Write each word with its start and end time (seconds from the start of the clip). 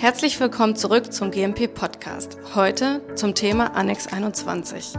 Herzlich 0.00 0.38
willkommen 0.38 0.76
zurück 0.76 1.12
zum 1.12 1.32
GMP 1.32 1.66
Podcast. 1.66 2.38
Heute 2.54 3.02
zum 3.16 3.34
Thema 3.34 3.74
Annex 3.74 4.06
21. 4.06 4.92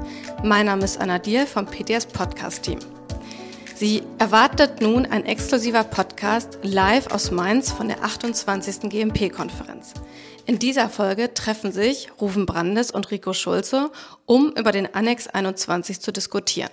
Mein 0.44 0.66
Name 0.66 0.84
ist 0.84 1.00
Anna 1.00 1.20
Diel 1.20 1.46
vom 1.46 1.66
PDS 1.66 2.06
Podcast 2.06 2.64
Team. 2.64 2.80
Sie 3.76 4.04
erwartet 4.18 4.82
nun 4.82 5.06
ein 5.06 5.26
exklusiver 5.26 5.86
Podcast 5.86 6.60
live 6.64 7.08
aus 7.12 7.32
Mainz 7.32 7.72
von 7.72 7.88
der 7.88 8.04
28. 8.04 8.90
GMP-Konferenz. 8.90 9.94
In 10.46 10.60
dieser 10.60 10.90
Folge 10.90 11.34
treffen 11.34 11.72
sich 11.72 12.10
Rufen 12.20 12.46
Brandes 12.46 12.92
und 12.92 13.10
Rico 13.10 13.32
Schulze, 13.32 13.92
um 14.26 14.52
über 14.52 14.74
den 14.74 14.94
Annex 14.94 15.28
21 15.30 16.02
zu 16.02 16.12
diskutieren. 16.12 16.72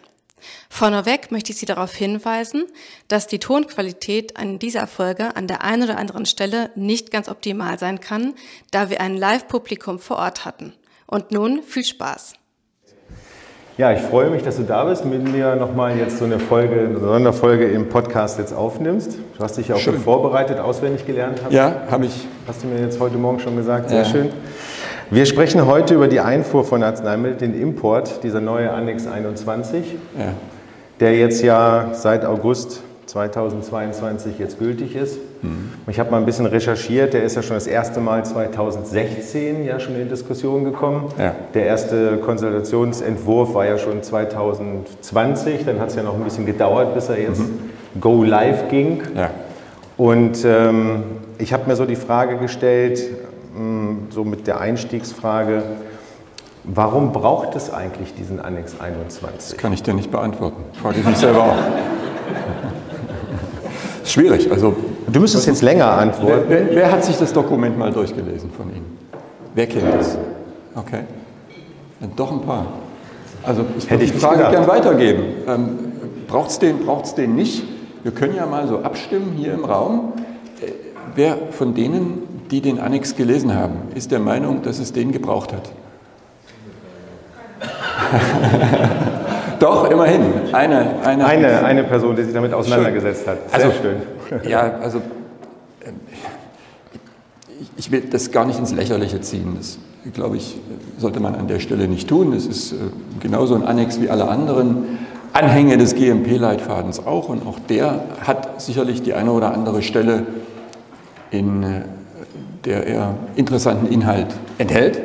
Vorneweg 0.68 1.32
möchte 1.32 1.52
ich 1.52 1.59
Sie 1.59 1.66
darauf 1.66 1.95
hinweisen, 1.95 2.64
dass 3.09 3.27
die 3.27 3.39
Tonqualität 3.39 4.37
an 4.37 4.59
dieser 4.59 4.87
Folge 4.87 5.37
an 5.37 5.47
der 5.47 5.62
einen 5.62 5.84
oder 5.84 5.98
anderen 5.98 6.27
Stelle 6.27 6.70
nicht 6.74 7.11
ganz 7.11 7.28
optimal 7.28 7.78
sein 7.78 8.01
kann, 8.01 8.34
da 8.70 8.91
wir 8.91 9.01
ein 9.01 9.16
Live-Publikum 9.16 9.98
vor 9.98 10.19
Ort 10.19 10.45
hatten. 10.45 10.75
Und 11.06 11.30
nun 11.30 11.62
viel 11.62 11.84
Spaß! 11.84 12.34
Ja, 13.78 13.92
ich 13.92 14.01
freue 14.01 14.30
mich, 14.30 14.42
dass 14.42 14.56
du 14.56 14.62
da 14.62 14.84
bist, 14.84 15.05
mit 15.05 15.23
mir 15.30 15.55
nochmal 15.55 15.98
jetzt 15.98 16.16
so 16.16 16.25
eine 16.25 16.39
Folge, 16.39 16.80
eine 16.80 16.98
Sonderfolge 16.98 17.66
im 17.66 17.91
Podcast 17.91 18.39
jetzt 18.39 18.55
aufnimmst. 18.55 19.19
Du 19.37 19.45
hast 19.45 19.59
dich 19.59 19.69
ja 19.69 19.75
auch 19.75 19.78
schön 19.78 20.00
vorbereitet, 20.00 20.59
auswendig 20.59 21.05
gelernt. 21.05 21.42
Ja, 21.50 21.83
habe 21.91 22.06
ich. 22.06 22.27
Hast 22.48 22.62
du 22.62 22.69
mir 22.69 22.80
jetzt 22.80 22.98
heute 23.00 23.19
Morgen 23.19 23.39
schon 23.39 23.55
gesagt, 23.55 23.91
sehr 23.91 24.05
ja. 24.05 24.05
schön. 24.06 24.30
Wir 25.09 25.24
sprechen 25.24 25.65
heute 25.66 25.95
über 25.95 26.09
die 26.09 26.19
Einfuhr 26.19 26.65
von 26.65 26.83
Arzneimitteln, 26.83 27.52
den 27.52 27.62
Import, 27.62 28.24
dieser 28.24 28.41
neue 28.41 28.73
Annex 28.73 29.06
21, 29.06 29.95
ja. 30.19 30.33
der 30.98 31.16
jetzt 31.16 31.45
ja 31.45 31.91
seit 31.92 32.24
August 32.24 32.83
2022 33.06 34.37
jetzt 34.41 34.59
gültig 34.59 34.97
ist. 34.97 35.20
Mhm. 35.42 35.70
Ich 35.87 36.00
habe 36.00 36.11
mal 36.11 36.16
ein 36.16 36.27
bisschen 36.27 36.47
recherchiert, 36.47 37.14
der 37.14 37.22
ist 37.22 37.36
ja 37.36 37.42
schon 37.42 37.55
das 37.55 37.69
erste 37.69 38.00
Mal 38.00 38.25
2016 38.25 39.64
ja 39.64 39.78
schon 39.78 39.94
in 39.94 40.08
Diskussion 40.08 40.64
gekommen. 40.64 41.05
Ja. 41.16 41.36
Der 41.55 41.66
erste 41.66 42.16
Konsultationsentwurf 42.16 43.55
war 43.55 43.64
ja 43.64 43.78
schon 43.78 44.03
2020, 44.03 45.64
dann 45.66 45.78
hat 45.78 45.91
es 45.91 45.94
ja 45.94 46.03
noch 46.03 46.14
ein 46.14 46.25
bisschen 46.25 46.47
gedauert, 46.47 46.94
bis 46.94 47.09
er 47.09 47.20
jetzt 47.20 47.42
mhm. 47.42 48.00
go 48.00 48.25
live 48.25 48.69
ging. 48.70 49.03
Ja. 49.14 49.31
Und 49.97 50.44
ähm, 50.44 51.05
ich 51.38 51.53
habe 51.53 51.69
mir 51.69 51.77
so 51.77 51.84
die 51.84 51.97
Frage 51.97 52.38
gestellt, 52.38 52.98
so 54.17 54.25
mit 54.25 54.47
der 54.47 54.61
Einstiegsfrage, 54.62 55.62
warum 56.64 57.12
braucht 57.12 57.55
es 57.55 57.70
eigentlich 57.70 58.14
diesen 58.14 58.41
Annex 58.41 58.81
21? 58.81 59.50
Das 59.50 59.59
kann 59.59 59.75
ich 59.75 59.83
dir 59.83 59.92
nicht 59.92 60.11
beantworten. 60.11 60.64
Frage 60.81 61.00
ich 61.00 61.06
mich 61.06 61.19
selber 61.19 61.42
auch. 61.42 61.56
Schwierig. 64.06 64.50
Also, 64.50 64.75
du 65.06 65.20
müsstest 65.20 65.47
jetzt 65.47 65.61
länger 65.61 65.91
antworten. 65.91 66.47
Wer, 66.48 66.75
wer, 66.75 66.92
hat 66.92 67.05
sich 67.05 67.19
das 67.19 67.34
Dokument 67.34 67.77
mal 67.77 67.92
durchgelesen 67.92 68.50
von 68.53 68.70
Ihnen? 68.70 68.97
Wer 69.55 69.67
kennt 69.67 69.92
das? 69.92 70.17
Okay. 70.75 71.00
Dann 72.00 72.17
doch 72.17 72.33
ein 72.33 72.41
paar. 72.41 72.69
Also 73.42 73.67
ich 73.77 73.91
würde 73.91 74.06
die 74.06 74.12
Frage 74.12 74.48
gern 74.50 74.67
weitergeben. 74.67 75.25
Ähm, 75.47 75.78
Braucht 76.27 76.50
es 76.50 76.59
den, 76.59 76.87
braucht's 76.87 77.14
den 77.14 77.37
nicht? 77.37 77.64
Wir 78.03 78.12
können 78.12 78.34
ja 78.34 78.47
mal 78.47 78.67
so 78.67 78.78
abstimmen 78.78 79.34
hier 79.37 79.53
im 79.53 79.67
Raum. 79.67 80.14
Äh, 80.62 80.72
wer 81.14 81.37
von 81.50 81.75
denen, 81.75 82.25
die 82.50 82.61
den 82.61 82.78
Annex 82.78 83.16
gelesen 83.16 83.55
haben, 83.55 83.75
ist 83.94 84.11
der 84.11 84.20
Meinung, 84.20 84.62
dass 84.62 84.78
es 84.78 84.92
den 84.92 85.12
gebraucht 85.12 85.52
hat? 85.52 85.70
Doch, 89.58 89.91
immerhin. 89.91 90.22
Eine, 90.53 91.00
eine, 91.03 91.25
eine, 91.25 91.64
eine, 91.64 91.84
Person, 91.84 92.14
die 92.14 92.25
sich 92.25 92.34
damit 92.34 92.53
auseinandergesetzt 92.53 93.25
schön. 93.25 93.33
hat. 93.33 93.50
Sehr 93.50 93.64
also, 93.66 93.72
schön. 93.80 93.97
Ja, 94.50 94.78
also 94.80 95.00
ähm, 95.84 95.94
ich 97.77 97.91
will 97.91 98.03
das 98.03 98.30
gar 98.30 98.44
nicht 98.44 98.58
ins 98.58 98.72
Lächerliche 98.72 99.20
ziehen. 99.20 99.55
Das, 99.56 99.78
glaube 100.12 100.36
ich, 100.36 100.58
sollte 100.98 101.21
man 101.21 101.34
an 101.34 101.48
der 101.48 101.60
Stelle 101.60 101.88
nicht 101.88 102.09
tun. 102.09 102.32
Es 102.32 102.47
ist 102.47 102.72
äh, 102.72 102.76
genauso 103.21 103.54
ein 103.54 103.65
Annex 103.65 104.00
wie 104.00 104.10
alle 104.10 104.28
anderen 104.28 104.98
Anhänge 105.32 105.78
des 105.78 105.94
GMP-Leitfadens 105.94 107.04
auch. 107.06 107.28
Und 107.28 107.47
auch 107.47 107.59
der 107.59 108.04
hat 108.21 108.60
sicherlich 108.60 109.03
die 109.03 109.15
eine 109.15 109.32
oder 109.32 109.53
andere 109.53 109.82
Stelle, 109.82 110.26
in 111.31 111.62
äh, 111.62 111.82
der 112.66 112.87
er 112.87 113.15
interessanten 113.37 113.87
Inhalt 113.87 114.34
enthält. 114.59 115.00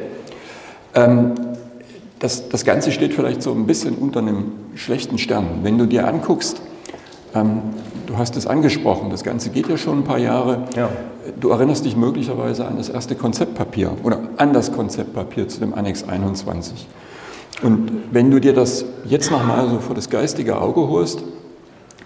Ähm, 0.93 1.33
das, 2.19 2.49
das 2.49 2.65
Ganze 2.65 2.91
steht 2.91 3.13
vielleicht 3.13 3.41
so 3.41 3.51
ein 3.51 3.65
bisschen 3.65 3.95
unter 3.95 4.19
einem 4.19 4.51
schlechten 4.75 5.17
Stern. 5.17 5.59
Wenn 5.63 5.77
du 5.77 5.85
dir 5.85 6.07
anguckst, 6.07 6.61
ähm, 7.33 7.61
du 8.07 8.17
hast 8.17 8.35
es 8.35 8.45
angesprochen, 8.45 9.09
das 9.09 9.23
Ganze 9.23 9.49
geht 9.49 9.67
ja 9.69 9.77
schon 9.77 9.99
ein 9.99 10.03
paar 10.03 10.19
Jahre. 10.19 10.65
Ja. 10.75 10.89
Du 11.39 11.49
erinnerst 11.49 11.85
dich 11.85 11.95
möglicherweise 11.95 12.65
an 12.65 12.77
das 12.77 12.89
erste 12.89 13.15
Konzeptpapier 13.15 13.91
oder 14.03 14.19
an 14.37 14.53
das 14.53 14.71
Konzeptpapier 14.71 15.47
zu 15.47 15.59
dem 15.59 15.73
Annex 15.73 16.03
21. 16.03 16.87
Und 17.63 17.91
wenn 18.11 18.31
du 18.31 18.39
dir 18.39 18.53
das 18.53 18.85
jetzt 19.05 19.31
nochmal 19.31 19.69
so 19.69 19.79
vor 19.79 19.95
das 19.95 20.09
geistige 20.09 20.59
Auge 20.59 20.87
holst 20.87 21.23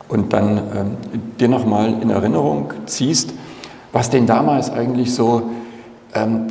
und 0.09 0.33
dann 0.33 0.57
ähm, 0.57 0.97
dir 1.39 1.47
nochmal 1.47 1.93
in 2.01 2.09
Erinnerung 2.09 2.73
ziehst, 2.85 3.33
was 3.95 4.09
denn 4.09 4.25
damals 4.25 4.69
eigentlich 4.69 5.13
so 5.13 5.43
ähm, 6.13 6.47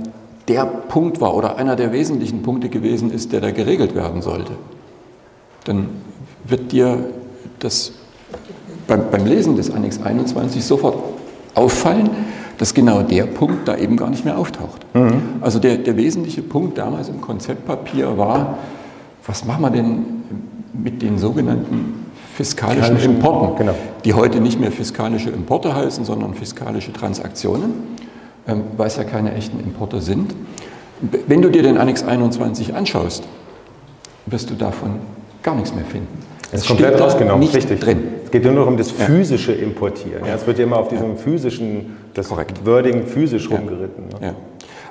der 0.48 0.64
Punkt 0.64 1.20
war 1.20 1.34
oder 1.34 1.58
einer 1.58 1.76
der 1.76 1.92
wesentlichen 1.92 2.40
Punkte 2.40 2.70
gewesen 2.70 3.10
ist, 3.10 3.32
der 3.32 3.42
da 3.42 3.50
geregelt 3.50 3.94
werden 3.94 4.22
sollte, 4.22 4.52
dann 5.64 5.88
wird 6.44 6.72
dir 6.72 7.04
das 7.58 7.92
beim, 8.86 9.10
beim 9.10 9.26
Lesen 9.26 9.56
des 9.56 9.70
Annex 9.70 10.00
21 10.02 10.64
sofort 10.64 10.96
auffallen, 11.54 12.08
dass 12.56 12.72
genau 12.72 13.02
der 13.02 13.24
Punkt 13.24 13.68
da 13.68 13.76
eben 13.76 13.98
gar 13.98 14.08
nicht 14.08 14.24
mehr 14.24 14.38
auftaucht. 14.38 14.86
Mhm. 14.94 15.42
Also 15.42 15.58
der, 15.58 15.76
der 15.76 15.98
wesentliche 15.98 16.40
Punkt 16.40 16.78
damals 16.78 17.10
im 17.10 17.20
Konzeptpapier 17.20 18.16
war, 18.16 18.56
was 19.26 19.44
machen 19.44 19.60
wir 19.60 19.70
denn 19.70 20.04
mit 20.72 21.02
den 21.02 21.18
sogenannten 21.18 22.03
fiskalischen 22.34 22.98
Importen, 22.98 23.56
genau. 23.56 23.74
die 24.04 24.14
heute 24.14 24.40
nicht 24.40 24.60
mehr 24.60 24.72
fiskalische 24.72 25.30
Importe 25.30 25.74
heißen, 25.74 26.04
sondern 26.04 26.34
fiskalische 26.34 26.92
Transaktionen. 26.92 27.94
Ähm, 28.46 28.62
weil 28.76 28.88
es 28.88 28.96
ja 28.96 29.04
keine 29.04 29.34
echten 29.34 29.58
Importe 29.58 30.02
sind. 30.02 30.34
Wenn 31.00 31.40
du 31.40 31.50
dir 31.50 31.62
den 31.62 31.78
Annex 31.78 32.02
21 32.02 32.74
anschaust, 32.74 33.24
wirst 34.26 34.50
du 34.50 34.54
davon 34.54 34.96
gar 35.42 35.54
nichts 35.54 35.74
mehr 35.74 35.84
finden. 35.84 36.18
Es 36.52 36.60
ist 36.60 36.68
komplett 36.68 37.00
rausgenommen, 37.00 37.40
nicht 37.40 37.54
richtig. 37.54 37.80
Drin. 37.80 38.02
Es 38.24 38.30
geht 38.30 38.44
nur 38.44 38.52
noch 38.52 38.66
um 38.66 38.76
das 38.76 38.90
physische 38.90 39.52
Importieren. 39.52 40.26
Ja, 40.26 40.34
es 40.34 40.46
wird 40.46 40.58
ja 40.58 40.64
immer 40.64 40.78
auf 40.78 40.88
diesem 40.88 41.16
physischen, 41.16 41.96
das 42.12 42.28
Korrekt. 42.28 42.66
Wording 42.66 43.06
physisch 43.06 43.48
ja. 43.48 43.56
rumgeritten. 43.56 44.08
Ne? 44.08 44.26
Ja. 44.26 44.34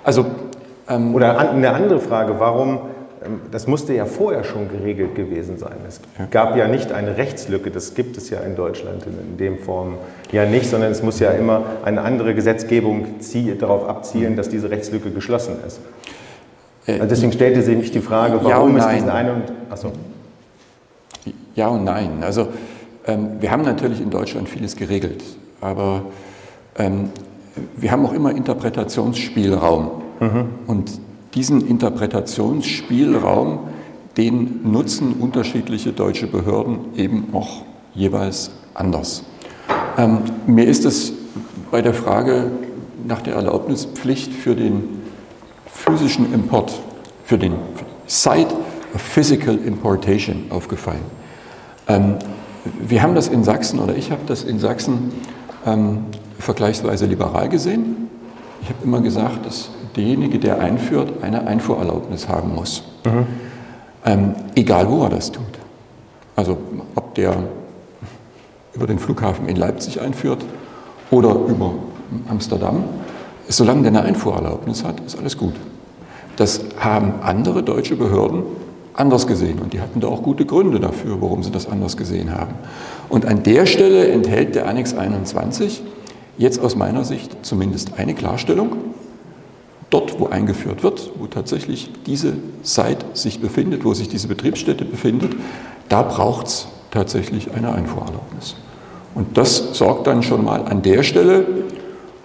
Also, 0.03 0.25
ähm, 0.89 1.13
Oder 1.13 1.51
eine 1.51 1.71
andere 1.71 1.99
Frage, 1.99 2.39
warum 2.39 2.79
das 3.51 3.67
musste 3.67 3.93
ja 3.93 4.05
vorher 4.05 4.43
schon 4.43 4.69
geregelt 4.69 5.15
gewesen 5.15 5.57
sein. 5.57 5.77
Es 5.87 5.99
gab 6.31 6.55
ja 6.55 6.67
nicht 6.67 6.91
eine 6.91 7.17
Rechtslücke, 7.17 7.71
das 7.71 7.93
gibt 7.93 8.17
es 8.17 8.29
ja 8.29 8.39
in 8.39 8.55
Deutschland 8.55 9.03
in 9.05 9.37
dem 9.37 9.57
Form 9.59 9.95
ja 10.31 10.45
nicht, 10.45 10.69
sondern 10.69 10.91
es 10.91 11.03
muss 11.03 11.19
ja 11.19 11.31
immer 11.31 11.63
eine 11.83 12.01
andere 12.01 12.33
Gesetzgebung 12.35 13.05
darauf 13.59 13.87
abzielen, 13.87 14.35
dass 14.35 14.49
diese 14.49 14.69
Rechtslücke 14.69 15.11
geschlossen 15.11 15.55
ist. 15.65 15.79
Also 16.87 17.05
deswegen 17.05 17.31
stellte 17.31 17.61
sich 17.61 17.77
mich 17.77 17.91
die 17.91 18.01
Frage, 18.01 18.39
warum 18.41 18.77
ja 18.77 18.89
ist 18.89 18.95
diesen 18.95 19.09
einen 19.09 19.35
und 19.35 19.43
achso. 19.69 19.91
Ja 21.55 21.67
und 21.67 21.83
nein. 21.85 22.21
Also 22.21 22.47
ähm, 23.05 23.37
wir 23.39 23.51
haben 23.51 23.63
natürlich 23.63 24.01
in 24.01 24.09
Deutschland 24.09 24.49
vieles 24.49 24.75
geregelt, 24.75 25.23
aber 25.61 26.03
ähm, 26.77 27.09
wir 27.75 27.91
haben 27.91 28.05
auch 28.05 28.13
immer 28.13 28.31
Interpretationsspielraum. 28.31 29.91
Mhm. 30.19 30.45
Und 30.67 30.99
diesen 31.35 31.67
Interpretationsspielraum, 31.67 33.59
den 34.17 34.71
nutzen 34.71 35.13
unterschiedliche 35.13 35.91
deutsche 35.91 36.27
Behörden 36.27 36.79
eben 36.95 37.29
auch 37.33 37.63
jeweils 37.95 38.51
anders. 38.73 39.23
Ähm, 39.97 40.19
mir 40.47 40.67
ist 40.67 40.85
es 40.85 41.13
bei 41.71 41.81
der 41.81 41.93
Frage 41.93 42.51
nach 43.07 43.21
der 43.21 43.35
Erlaubnispflicht 43.35 44.33
für 44.33 44.55
den 44.55 45.01
physischen 45.65 46.33
Import, 46.33 46.73
für 47.23 47.37
den 47.37 47.53
Site 48.05 48.53
of 48.93 49.01
Physical 49.01 49.55
Importation 49.55 50.45
aufgefallen. 50.49 51.03
Ähm, 51.87 52.15
wir 52.79 53.01
haben 53.01 53.15
das 53.15 53.27
in 53.27 53.43
Sachsen, 53.43 53.79
oder 53.79 53.95
ich 53.95 54.11
habe 54.11 54.21
das 54.25 54.43
in 54.43 54.59
Sachsen 54.59 55.11
ähm, 55.65 56.05
vergleichsweise 56.39 57.05
liberal 57.05 57.49
gesehen. 57.49 58.09
Ich 58.61 58.69
habe 58.69 58.79
immer 58.83 59.01
gesagt, 59.01 59.45
dass 59.45 59.69
derjenige, 59.95 60.39
der 60.39 60.59
einführt, 60.59 61.23
eine 61.23 61.47
Einfuhrerlaubnis 61.47 62.27
haben 62.27 62.55
muss. 62.55 62.83
Mhm. 63.05 63.25
Ähm, 64.05 64.35
egal, 64.55 64.89
wo 64.89 65.03
er 65.03 65.09
das 65.09 65.31
tut. 65.31 65.43
Also 66.35 66.57
ob 66.95 67.15
der 67.15 67.35
über 68.73 68.87
den 68.87 68.99
Flughafen 68.99 69.47
in 69.47 69.55
Leipzig 69.55 70.01
einführt 70.01 70.43
oder 71.11 71.35
über 71.47 71.73
Amsterdam, 72.27 72.83
solange 73.47 73.83
der 73.83 73.91
eine 73.91 74.01
Einfuhrerlaubnis 74.01 74.83
hat, 74.83 74.99
ist 75.01 75.17
alles 75.17 75.37
gut. 75.37 75.53
Das 76.35 76.61
haben 76.79 77.13
andere 77.21 77.61
deutsche 77.61 77.95
Behörden 77.95 78.43
anders 78.95 79.27
gesehen 79.27 79.59
und 79.59 79.73
die 79.73 79.81
hatten 79.81 79.99
da 79.99 80.07
auch 80.07 80.23
gute 80.23 80.45
Gründe 80.45 80.79
dafür, 80.79 81.21
warum 81.21 81.43
sie 81.43 81.51
das 81.51 81.67
anders 81.67 81.97
gesehen 81.97 82.31
haben. 82.31 82.53
Und 83.09 83.25
an 83.25 83.43
der 83.43 83.65
Stelle 83.65 84.07
enthält 84.07 84.55
der 84.55 84.67
Annex 84.67 84.95
21 84.95 85.83
jetzt 86.37 86.59
aus 86.59 86.75
meiner 86.75 87.03
Sicht 87.03 87.37
zumindest 87.43 87.97
eine 87.97 88.13
Klarstellung 88.13 88.71
dort, 89.93 90.19
wo 90.19 90.27
eingeführt 90.27 90.83
wird, 90.83 91.11
wo 91.19 91.27
tatsächlich 91.27 91.91
diese 92.05 92.33
Site 92.63 93.05
sich 93.13 93.39
befindet, 93.39 93.85
wo 93.85 93.93
sich 93.93 94.09
diese 94.09 94.27
Betriebsstätte 94.27 94.85
befindet, 94.85 95.35
da 95.89 96.01
braucht 96.01 96.47
es 96.47 96.67
tatsächlich 96.91 97.53
eine 97.53 97.73
Einfuhrerlaubnis. 97.73 98.55
Und 99.15 99.37
das 99.37 99.77
sorgt 99.77 100.07
dann 100.07 100.23
schon 100.23 100.43
mal 100.43 100.65
an 100.65 100.81
der 100.81 101.03
Stelle 101.03 101.45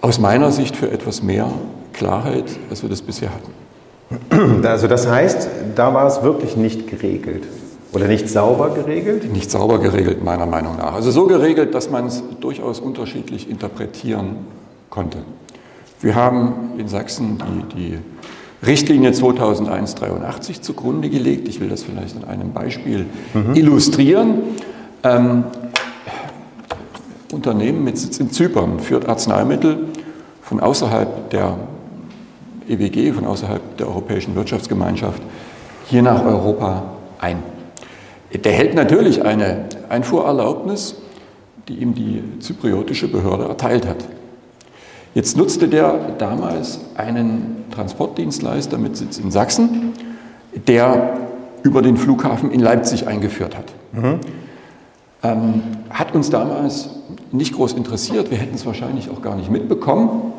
aus 0.01 0.19
meiner 0.19 0.51
Sicht 0.51 0.75
für 0.75 0.89
etwas 0.89 1.21
mehr 1.21 1.51
Klarheit, 1.93 2.45
als 2.69 2.81
wir 2.81 2.89
das 2.89 3.01
bisher 3.01 3.29
hatten. 3.29 4.63
Also 4.65 4.87
das 4.87 5.07
heißt, 5.07 5.47
da 5.75 5.93
war 5.93 6.07
es 6.07 6.23
wirklich 6.23 6.55
nicht 6.55 6.87
geregelt. 6.87 7.43
Oder 7.91 8.07
nicht 8.07 8.29
sauber 8.29 8.69
geregelt? 8.69 9.31
Nicht 9.31 9.49
sauber 9.49 9.79
geregelt, 9.79 10.23
meiner 10.23 10.45
Meinung 10.45 10.77
nach. 10.77 10.93
Also 10.93 11.11
so 11.11 11.25
geregelt, 11.25 11.73
dass 11.73 11.89
man 11.89 12.07
es 12.07 12.23
durchaus 12.39 12.79
unterschiedlich 12.79 13.49
interpretieren 13.49 14.37
konnte. 14.89 15.19
Wir 16.01 16.15
haben 16.15 16.53
in 16.77 16.87
Sachsen 16.87 17.37
die, 17.37 17.75
die 17.75 17.97
Richtlinie 18.65 19.11
2001-83 19.11 20.61
zugrunde 20.61 21.09
gelegt. 21.09 21.47
Ich 21.47 21.59
will 21.59 21.69
das 21.69 21.83
vielleicht 21.83 22.15
an 22.17 22.23
einem 22.25 22.53
Beispiel 22.53 23.05
mhm. 23.33 23.55
illustrieren. 23.55 24.39
Ähm, 25.03 25.43
Unternehmen 27.31 27.83
mit 27.83 27.97
Sitz 27.97 28.19
in 28.19 28.31
Zypern 28.31 28.79
führt 28.79 29.07
Arzneimittel 29.07 29.87
von 30.41 30.59
außerhalb 30.59 31.29
der 31.29 31.57
EWG, 32.67 33.13
von 33.13 33.25
außerhalb 33.25 33.77
der 33.77 33.87
Europäischen 33.87 34.35
Wirtschaftsgemeinschaft, 34.35 35.21
hier 35.85 36.01
nach 36.01 36.25
Europa 36.25 36.83
ein. 37.19 37.43
Der 38.33 38.51
hält 38.51 38.73
natürlich 38.73 39.23
eine 39.23 39.65
Einfuhrerlaubnis, 39.89 40.95
die 41.67 41.75
ihm 41.75 41.93
die 41.93 42.23
zypriotische 42.39 43.07
Behörde 43.07 43.45
erteilt 43.45 43.87
hat. 43.87 43.97
Jetzt 45.13 45.37
nutzte 45.37 45.67
der 45.67 45.97
damals 46.17 46.79
einen 46.95 47.65
Transportdienstleister 47.71 48.77
mit 48.77 48.95
Sitz 48.95 49.17
in 49.17 49.31
Sachsen, 49.31 49.93
der 50.67 51.17
über 51.63 51.81
den 51.81 51.97
Flughafen 51.97 52.51
in 52.51 52.59
Leipzig 52.59 53.07
eingeführt 53.07 53.57
hat. 53.57 53.65
Mhm. 53.91 54.19
Ähm, 55.21 55.63
hat 55.89 56.15
uns 56.15 56.29
damals 56.29 56.89
nicht 57.31 57.53
groß 57.53 57.73
interessiert, 57.73 58.31
wir 58.31 58.37
hätten 58.37 58.55
es 58.55 58.65
wahrscheinlich 58.65 59.09
auch 59.09 59.21
gar 59.21 59.35
nicht 59.35 59.51
mitbekommen. 59.51 60.33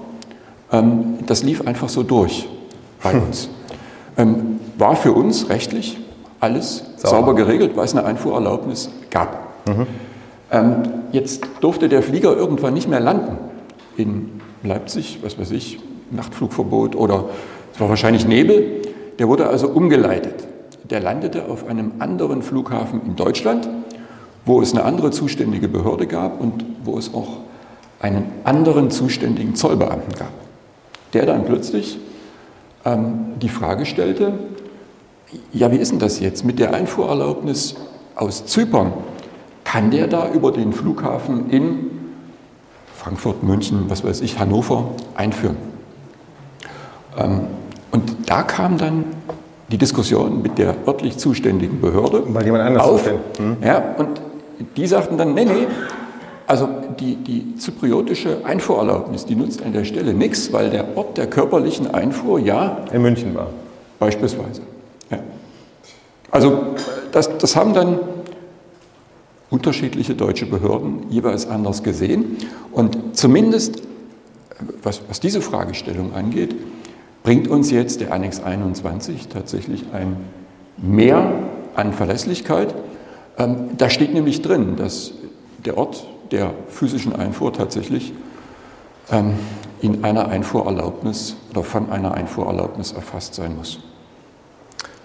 Ähm, 0.73 1.19
das 1.27 1.43
lief 1.43 1.67
einfach 1.67 1.89
so 1.89 2.03
durch 2.03 2.49
bei 3.03 3.13
uns. 3.13 3.49
Ähm, 4.17 4.61
war 4.79 4.97
für 4.97 5.13
uns 5.13 5.51
rechtlich 5.51 5.99
alles 6.41 6.85
sauber, 6.97 7.17
sauber 7.17 7.35
geregelt, 7.35 7.77
weil 7.77 7.85
es 7.85 7.95
eine 7.95 8.07
Einfuhrerlaubnis 8.07 8.91
gab. 9.11 9.69
Mhm. 9.69 9.87
Ähm, 10.51 10.83
jetzt 11.13 11.47
durfte 11.61 11.89
der 11.89 12.03
Flieger 12.03 12.35
irgendwann 12.35 12.75
nicht 12.75 12.89
mehr 12.89 13.01
landen 13.01 13.37
in 13.97 14.40
Leipzig, 14.63 15.19
was 15.23 15.39
weiß 15.39 15.51
ich, 15.53 15.79
Nachtflugverbot 16.11 16.97
oder 16.97 17.27
es 17.73 17.81
war 17.81 17.89
wahrscheinlich 17.89 18.27
Nebel. 18.27 18.83
Der 19.19 19.29
wurde 19.29 19.49
also 19.49 19.69
umgeleitet. 19.69 20.47
Der 20.89 21.01
landete 21.01 21.49
auf 21.49 21.67
einem 21.67 21.93
anderen 21.99 22.43
Flughafen 22.43 23.03
in 23.07 23.17
Deutschland, 23.17 23.69
wo 24.45 24.61
es 24.61 24.73
eine 24.73 24.85
andere 24.85 25.11
zuständige 25.11 25.69
Behörde 25.69 26.07
gab 26.07 26.41
und 26.41 26.65
wo 26.85 26.99
es 26.99 27.15
auch 27.15 27.39
einen 28.01 28.25
anderen 28.45 28.91
zuständigen 28.91 29.55
Zollbeamten 29.55 30.15
gab, 30.19 30.33
der 31.13 31.27
dann 31.27 31.45
plötzlich 31.45 31.99
ähm, 32.85 33.35
die 33.41 33.49
Frage 33.49 33.87
stellte, 33.87 34.33
ja, 35.53 35.71
wie 35.71 35.77
ist 35.77 35.93
denn 35.93 35.99
das 35.99 36.19
jetzt 36.19 36.45
mit 36.45 36.59
der 36.59 36.75
Einfuhrerlaubnis 36.75 37.77
aus 38.17 38.47
Zypern? 38.47 38.93
Kann 39.63 39.91
der 39.91 40.09
da 40.09 40.33
über 40.33 40.51
den 40.51 40.73
Flughafen 40.73 41.51
in 41.51 42.00
Frankfurt, 43.01 43.43
München, 43.43 43.87
was 43.89 44.05
weiß 44.05 44.21
ich, 44.21 44.39
Hannover 44.39 44.91
einführen. 45.15 45.57
Ähm, 47.17 47.47
und 47.93 48.29
da 48.29 48.43
kam 48.43 48.77
dann 48.77 49.05
die 49.73 49.79
Diskussion 49.79 50.43
mit 50.43 50.59
der 50.59 50.75
örtlich 50.87 51.17
zuständigen 51.17 51.81
Behörde 51.81 52.23
Weil 52.27 52.45
jemand 52.45 52.65
anders 52.65 52.83
auf. 52.83 53.07
Hm. 53.39 53.57
Ja, 53.65 53.83
und 53.97 54.21
die 54.77 54.87
sagten 54.87 55.17
dann, 55.17 55.33
nee, 55.33 55.47
nee, 55.47 55.67
also 56.47 56.69
die, 56.99 57.17
die 57.17 57.57
zypriotische 57.57 58.45
Einfuhrerlaubnis, 58.45 59.25
die 59.25 59.35
nutzt 59.35 59.63
an 59.63 59.73
der 59.73 59.85
Stelle 59.85 60.13
nichts, 60.13 60.53
weil 60.53 60.69
der 60.69 60.99
Ort 60.99 61.17
der 61.17 61.27
körperlichen 61.27 61.95
Einfuhr 61.95 62.39
ja 62.39 62.85
in 62.93 63.01
München 63.01 63.35
war. 63.35 63.47
Beispielsweise. 63.99 64.61
Ja. 65.11 65.21
Also 66.31 66.75
das, 67.13 67.39
das 67.39 67.57
haben 67.57 67.73
dann 67.73 67.99
unterschiedliche 69.51 70.15
deutsche 70.15 70.47
Behörden 70.47 71.11
jeweils 71.11 71.49
anders 71.49 71.83
gesehen. 71.83 72.37
Und 72.73 73.17
zumindest, 73.17 73.83
was, 74.83 75.03
was 75.09 75.21
diese 75.21 75.41
Fragestellung 75.41 76.15
angeht, 76.15 76.55
bringt 77.23 77.49
uns 77.49 77.71
jetzt 77.71 78.01
der 78.01 78.13
Annex 78.13 78.41
21 78.43 79.29
tatsächlich 79.29 79.85
ein 79.93 80.17
Mehr 80.77 81.33
an 81.75 81.93
Verlässlichkeit. 81.93 82.75
Ähm, 83.37 83.71
da 83.77 83.91
steht 83.91 84.15
nämlich 84.15 84.41
drin, 84.41 84.77
dass 84.77 85.13
der 85.65 85.77
Ort 85.77 86.07
der 86.31 86.55
physischen 86.69 87.15
Einfuhr 87.15 87.53
tatsächlich 87.53 88.13
ähm, 89.11 89.35
in 89.83 90.05
einer 90.05 90.29
Einfuhrerlaubnis 90.29 91.37
oder 91.51 91.65
von 91.65 91.91
einer 91.91 92.15
Einfuhrerlaubnis 92.15 92.93
erfasst 92.93 93.35
sein 93.35 93.57
muss. 93.57 93.81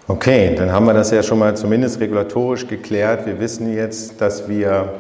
Okay, 0.07 0.53
dann 0.55 0.71
haben 0.71 0.85
wir 0.85 0.93
das 0.93 1.09
ja 1.09 1.23
schon 1.23 1.39
mal 1.39 1.57
zumindest 1.57 1.99
regulatorisch 1.99 2.67
geklärt. 2.67 3.25
Wir 3.25 3.39
wissen 3.39 3.73
jetzt, 3.73 4.21
dass 4.21 4.47
wir 4.47 4.93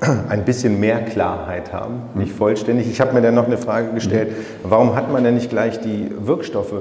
ein 0.28 0.44
bisschen 0.44 0.78
mehr 0.78 1.00
Klarheit 1.06 1.72
haben, 1.72 2.02
nicht 2.14 2.34
mhm. 2.34 2.36
vollständig. 2.36 2.86
Ich 2.90 3.00
habe 3.00 3.14
mir 3.14 3.22
dann 3.22 3.34
noch 3.34 3.46
eine 3.46 3.56
Frage 3.56 3.92
gestellt, 3.94 4.32
warum 4.62 4.94
hat 4.94 5.10
man 5.10 5.24
denn 5.24 5.34
nicht 5.34 5.48
gleich 5.48 5.80
die 5.80 6.10
Wirkstoffe 6.18 6.74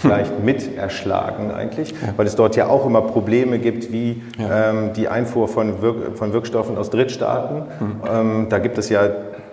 gleich 0.00 0.28
mit 0.44 0.76
erschlagen 0.76 1.50
eigentlich? 1.50 1.92
Weil 2.16 2.26
es 2.26 2.36
dort 2.36 2.54
ja 2.54 2.68
auch 2.68 2.86
immer 2.86 3.02
Probleme 3.02 3.58
gibt, 3.58 3.92
wie 3.92 4.22
ja. 4.38 4.70
ähm, 4.70 4.92
die 4.94 5.08
Einfuhr 5.08 5.48
von, 5.48 5.82
Wirk 5.82 6.16
von 6.16 6.32
Wirkstoffen 6.32 6.78
aus 6.78 6.90
Drittstaaten. 6.90 7.62
Mhm. 7.80 8.00
Ähm, 8.08 8.46
da 8.48 8.58
gibt 8.60 8.78
es 8.78 8.88
ja 8.90 9.08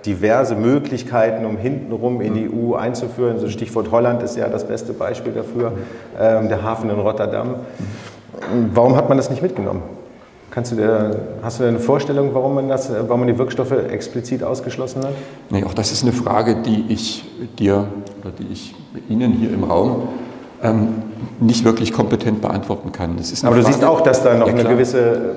diverse 0.06 0.56
Möglichkeiten, 0.56 1.46
um 1.46 1.58
hintenrum 1.58 2.22
in 2.22 2.34
die 2.34 2.46
mhm. 2.46 2.72
EU 2.72 2.76
einzuführen. 2.76 3.40
So 3.40 3.50
Stichwort 3.50 3.92
Holland 3.92 4.24
ist 4.24 4.38
ja 4.38 4.48
das 4.48 4.68
beste 4.68 4.94
Beispiel 4.94 5.34
dafür, 5.34 5.74
ähm, 6.20 6.50
der 6.50 6.64
Hafen 6.64 6.90
in 6.90 7.00
Rotterdam. 7.00 7.56
Warum 8.74 8.96
hat 8.96 9.10
man 9.10 9.18
das 9.18 9.30
nicht 9.30 9.42
mitgenommen? 9.42 9.84
Kannst 10.52 10.72
du 10.72 10.78
dir, 10.78 11.20
hast 11.44 11.60
du 11.60 11.64
eine 11.64 11.80
Vorstellung, 11.80 12.34
warum 12.34 12.56
man, 12.56 12.70
das, 12.70 12.92
warum 13.08 13.20
man 13.20 13.28
die 13.28 13.38
Wirkstoffe 13.38 13.72
explizit 13.72 14.44
ausgeschlossen 14.44 15.04
hat? 15.04 15.14
Nee, 15.50 15.64
auch 15.64 15.76
das 15.76 15.92
ist 15.92 16.04
eine 16.04 16.12
Frage, 16.12 16.56
die 16.56 16.86
ich 16.90 17.24
dir 17.60 17.88
oder 18.22 18.32
die 18.32 18.52
ich 18.52 18.76
Ihnen 19.08 19.34
hier 19.34 19.54
im 19.54 19.64
Raum 19.64 20.08
ähm, 20.64 21.04
nicht 21.40 21.66
wirklich 21.66 21.94
kompetent 21.94 22.42
beantworten 22.42 22.92
kann. 22.92 23.12
Aber 23.12 23.20
du 23.20 23.62
Frage, 23.62 23.64
siehst 23.64 23.84
auch, 23.84 24.02
dass 24.02 24.24
da 24.24 24.34
noch 24.36 24.48
ja, 24.48 24.54
eine 24.54 24.64
gewisse 24.64 25.36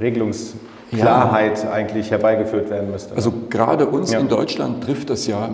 Regelungs 0.00 0.54
Klarheit 0.96 1.62
ja. 1.62 1.70
eigentlich 1.70 2.10
herbeigeführt 2.10 2.70
werden 2.70 2.90
müsste. 2.90 3.14
Also 3.14 3.32
gerade 3.50 3.86
uns 3.86 4.12
ja. 4.12 4.18
in 4.18 4.28
Deutschland 4.28 4.84
trifft 4.84 5.10
das 5.10 5.26
ja, 5.26 5.50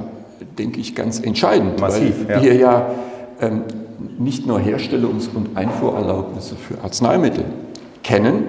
denke 0.59 0.80
ich, 0.80 0.94
ganz 0.94 1.20
entscheidend, 1.20 1.80
Massiv, 1.80 2.28
weil 2.28 2.42
wir 2.42 2.54
ja 2.54 2.87
ähm, 3.40 3.62
nicht 4.18 4.47
nur 4.47 4.59
Herstellungs- 4.59 5.28
und 5.32 5.56
Einfuhrerlaubnisse 5.56 6.56
für 6.56 6.82
Arzneimittel 6.82 7.44
kennen, 8.02 8.44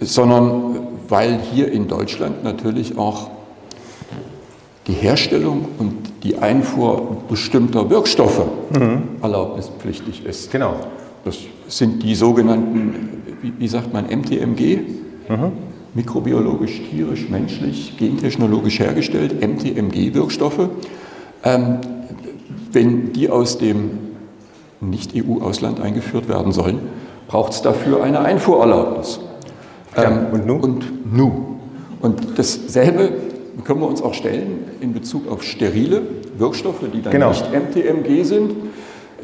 sondern 0.00 0.78
weil 1.08 1.38
hier 1.52 1.70
in 1.72 1.88
Deutschland 1.88 2.44
natürlich 2.44 2.98
auch 2.98 3.30
die 4.86 4.92
Herstellung 4.92 5.68
und 5.78 5.94
die 6.22 6.38
Einfuhr 6.38 7.18
bestimmter 7.28 7.90
Wirkstoffe 7.90 8.44
mhm. 8.70 9.02
erlaubnispflichtig 9.22 10.24
ist. 10.24 10.50
Genau. 10.50 10.76
Das 11.24 11.36
sind 11.68 12.02
die 12.02 12.14
sogenannten, 12.14 13.22
wie, 13.42 13.52
wie 13.58 13.68
sagt 13.68 13.92
man, 13.92 14.06
MTMG, 14.06 14.78
mhm 15.28 15.67
mikrobiologisch, 15.94 16.80
tierisch, 16.90 17.28
menschlich, 17.28 17.96
gentechnologisch 17.96 18.78
hergestellt, 18.80 19.40
MTMG-Wirkstoffe. 19.40 20.68
Ähm, 21.44 21.78
wenn 22.72 23.12
die 23.12 23.30
aus 23.30 23.58
dem 23.58 23.90
Nicht-EU-Ausland 24.80 25.80
eingeführt 25.80 26.28
werden 26.28 26.52
sollen, 26.52 26.80
braucht 27.26 27.52
es 27.52 27.62
dafür 27.62 28.02
eine 28.02 28.20
Einfuhrerlaubnis. 28.20 29.20
Ähm, 29.96 30.02
ja, 30.02 30.28
und 30.32 30.46
nu? 30.46 30.54
Und 30.56 31.16
nu. 31.16 31.58
Und 32.00 32.38
dasselbe 32.38 33.12
können 33.64 33.80
wir 33.80 33.88
uns 33.88 34.02
auch 34.02 34.14
stellen 34.14 34.64
in 34.80 34.92
Bezug 34.92 35.30
auf 35.30 35.42
sterile 35.42 36.02
Wirkstoffe, 36.36 36.84
die 36.92 37.02
dann 37.02 37.12
genau. 37.12 37.30
nicht 37.30 37.46
MTMG 37.52 38.24
sind. 38.24 38.52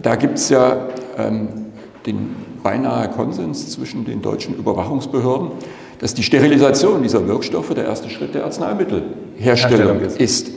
Da 0.02 0.16
gibt 0.16 0.38
es 0.38 0.48
ja 0.48 0.88
ähm, 1.16 1.48
den 2.04 2.34
beinahe 2.62 3.08
Konsens 3.10 3.70
zwischen 3.70 4.04
den 4.04 4.22
deutschen 4.22 4.56
Überwachungsbehörden, 4.56 5.52
dass 5.98 6.14
die 6.14 6.22
Sterilisation 6.22 7.02
dieser 7.02 7.26
Wirkstoffe 7.26 7.74
der 7.74 7.84
erste 7.84 8.10
Schritt 8.10 8.34
der 8.34 8.44
Arzneimittelherstellung 8.44 10.00
ist. 10.00 10.50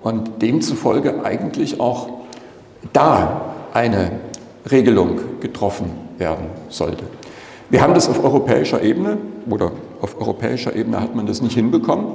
Und 0.00 0.42
demzufolge 0.42 1.24
eigentlich 1.24 1.80
auch 1.80 2.08
da 2.92 3.54
eine 3.74 4.12
Regelung 4.70 5.18
getroffen 5.40 5.90
werden 6.18 6.46
sollte. 6.68 7.04
Wir 7.70 7.82
haben 7.82 7.94
das 7.94 8.08
auf 8.08 8.22
europäischer 8.22 8.82
Ebene 8.82 9.18
oder 9.50 9.72
auf 10.00 10.18
europäischer 10.20 10.74
Ebene 10.74 11.00
hat 11.00 11.14
man 11.14 11.26
das 11.26 11.42
nicht 11.42 11.54
hinbekommen, 11.54 12.12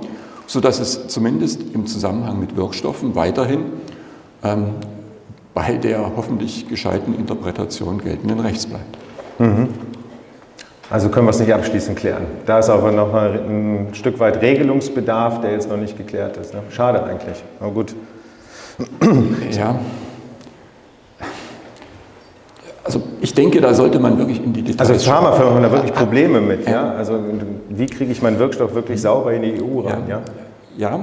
sodass 0.47 0.79
es 0.79 1.07
zumindest 1.07 1.61
im 1.73 1.85
Zusammenhang 1.85 2.39
mit 2.39 2.55
Wirkstoffen 2.55 3.15
weiterhin 3.15 3.65
ähm, 4.43 4.67
bei 5.53 5.73
der 5.73 6.15
hoffentlich 6.15 6.67
gescheiten 6.67 7.13
Interpretation 7.15 7.99
geltenden 7.99 8.39
Rechts 8.39 8.65
bleibt. 8.65 8.97
Mhm. 9.39 9.69
Also 10.89 11.09
können 11.09 11.25
wir 11.25 11.31
es 11.31 11.39
nicht 11.39 11.53
abschließend 11.53 11.97
klären. 11.97 12.25
Da 12.45 12.59
ist 12.59 12.69
aber 12.69 12.91
noch 12.91 13.13
ein 13.13 13.87
Stück 13.93 14.19
weit 14.19 14.41
Regelungsbedarf, 14.41 15.41
der 15.41 15.51
jetzt 15.51 15.69
noch 15.69 15.77
nicht 15.77 15.97
geklärt 15.97 16.37
ist. 16.37 16.53
Ne? 16.53 16.61
Schade 16.69 17.03
eigentlich, 17.03 17.43
aber 17.59 17.71
gut. 17.71 17.95
Ja. 19.51 19.79
Also 22.83 23.01
ich 23.21 23.33
denke, 23.33 23.61
da 23.61 23.73
sollte 23.73 23.97
man 23.99 24.17
wirklich 24.17 24.43
in 24.43 24.51
die 24.51 24.61
Details 24.61 24.89
Also 24.89 25.09
Pharmafirmen 25.09 25.55
haben 25.55 25.63
da 25.63 25.71
wirklich 25.71 25.93
Probleme 25.93 26.41
mit. 26.41 26.67
Ja? 26.67 26.91
Also 26.91 27.17
wie 27.69 27.85
kriege 27.85 28.11
ich 28.11 28.21
meinen 28.21 28.39
Wirkstoff 28.39 28.73
wirklich 28.75 29.01
sauber 29.01 29.33
in 29.33 29.41
die 29.41 29.61
EU 29.61 29.79
rein? 29.79 30.03
Ja, 30.07 30.21
ja. 30.77 30.89
ja. 30.89 30.99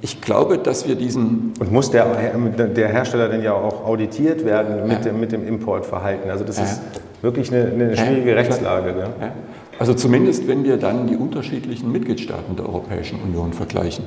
Ich 0.00 0.20
glaube, 0.20 0.58
dass 0.58 0.86
wir 0.86 0.96
diesen. 0.96 1.54
Und 1.58 1.72
muss 1.72 1.90
der, 1.90 2.04
der 2.04 2.88
Hersteller 2.88 3.28
denn 3.28 3.42
ja 3.42 3.54
auch 3.54 3.86
auditiert 3.86 4.44
werden 4.44 4.82
mit, 4.86 4.98
ja. 4.98 4.98
dem, 4.98 5.20
mit 5.20 5.32
dem 5.32 5.48
Importverhalten? 5.48 6.30
Also, 6.30 6.44
das 6.44 6.58
ja. 6.58 6.64
ist 6.64 6.82
wirklich 7.24 7.52
eine, 7.52 7.72
eine 7.72 7.96
schwierige 7.96 8.30
ja, 8.30 8.36
Rechtslage. 8.36 8.94
Ja. 8.96 9.32
Also, 9.78 9.94
zumindest 9.94 10.46
wenn 10.46 10.62
wir 10.62 10.76
dann 10.76 11.08
die 11.08 11.16
unterschiedlichen 11.16 11.90
Mitgliedstaaten 11.90 12.54
der 12.54 12.66
Europäischen 12.66 13.20
Union 13.20 13.52
vergleichen. 13.52 14.04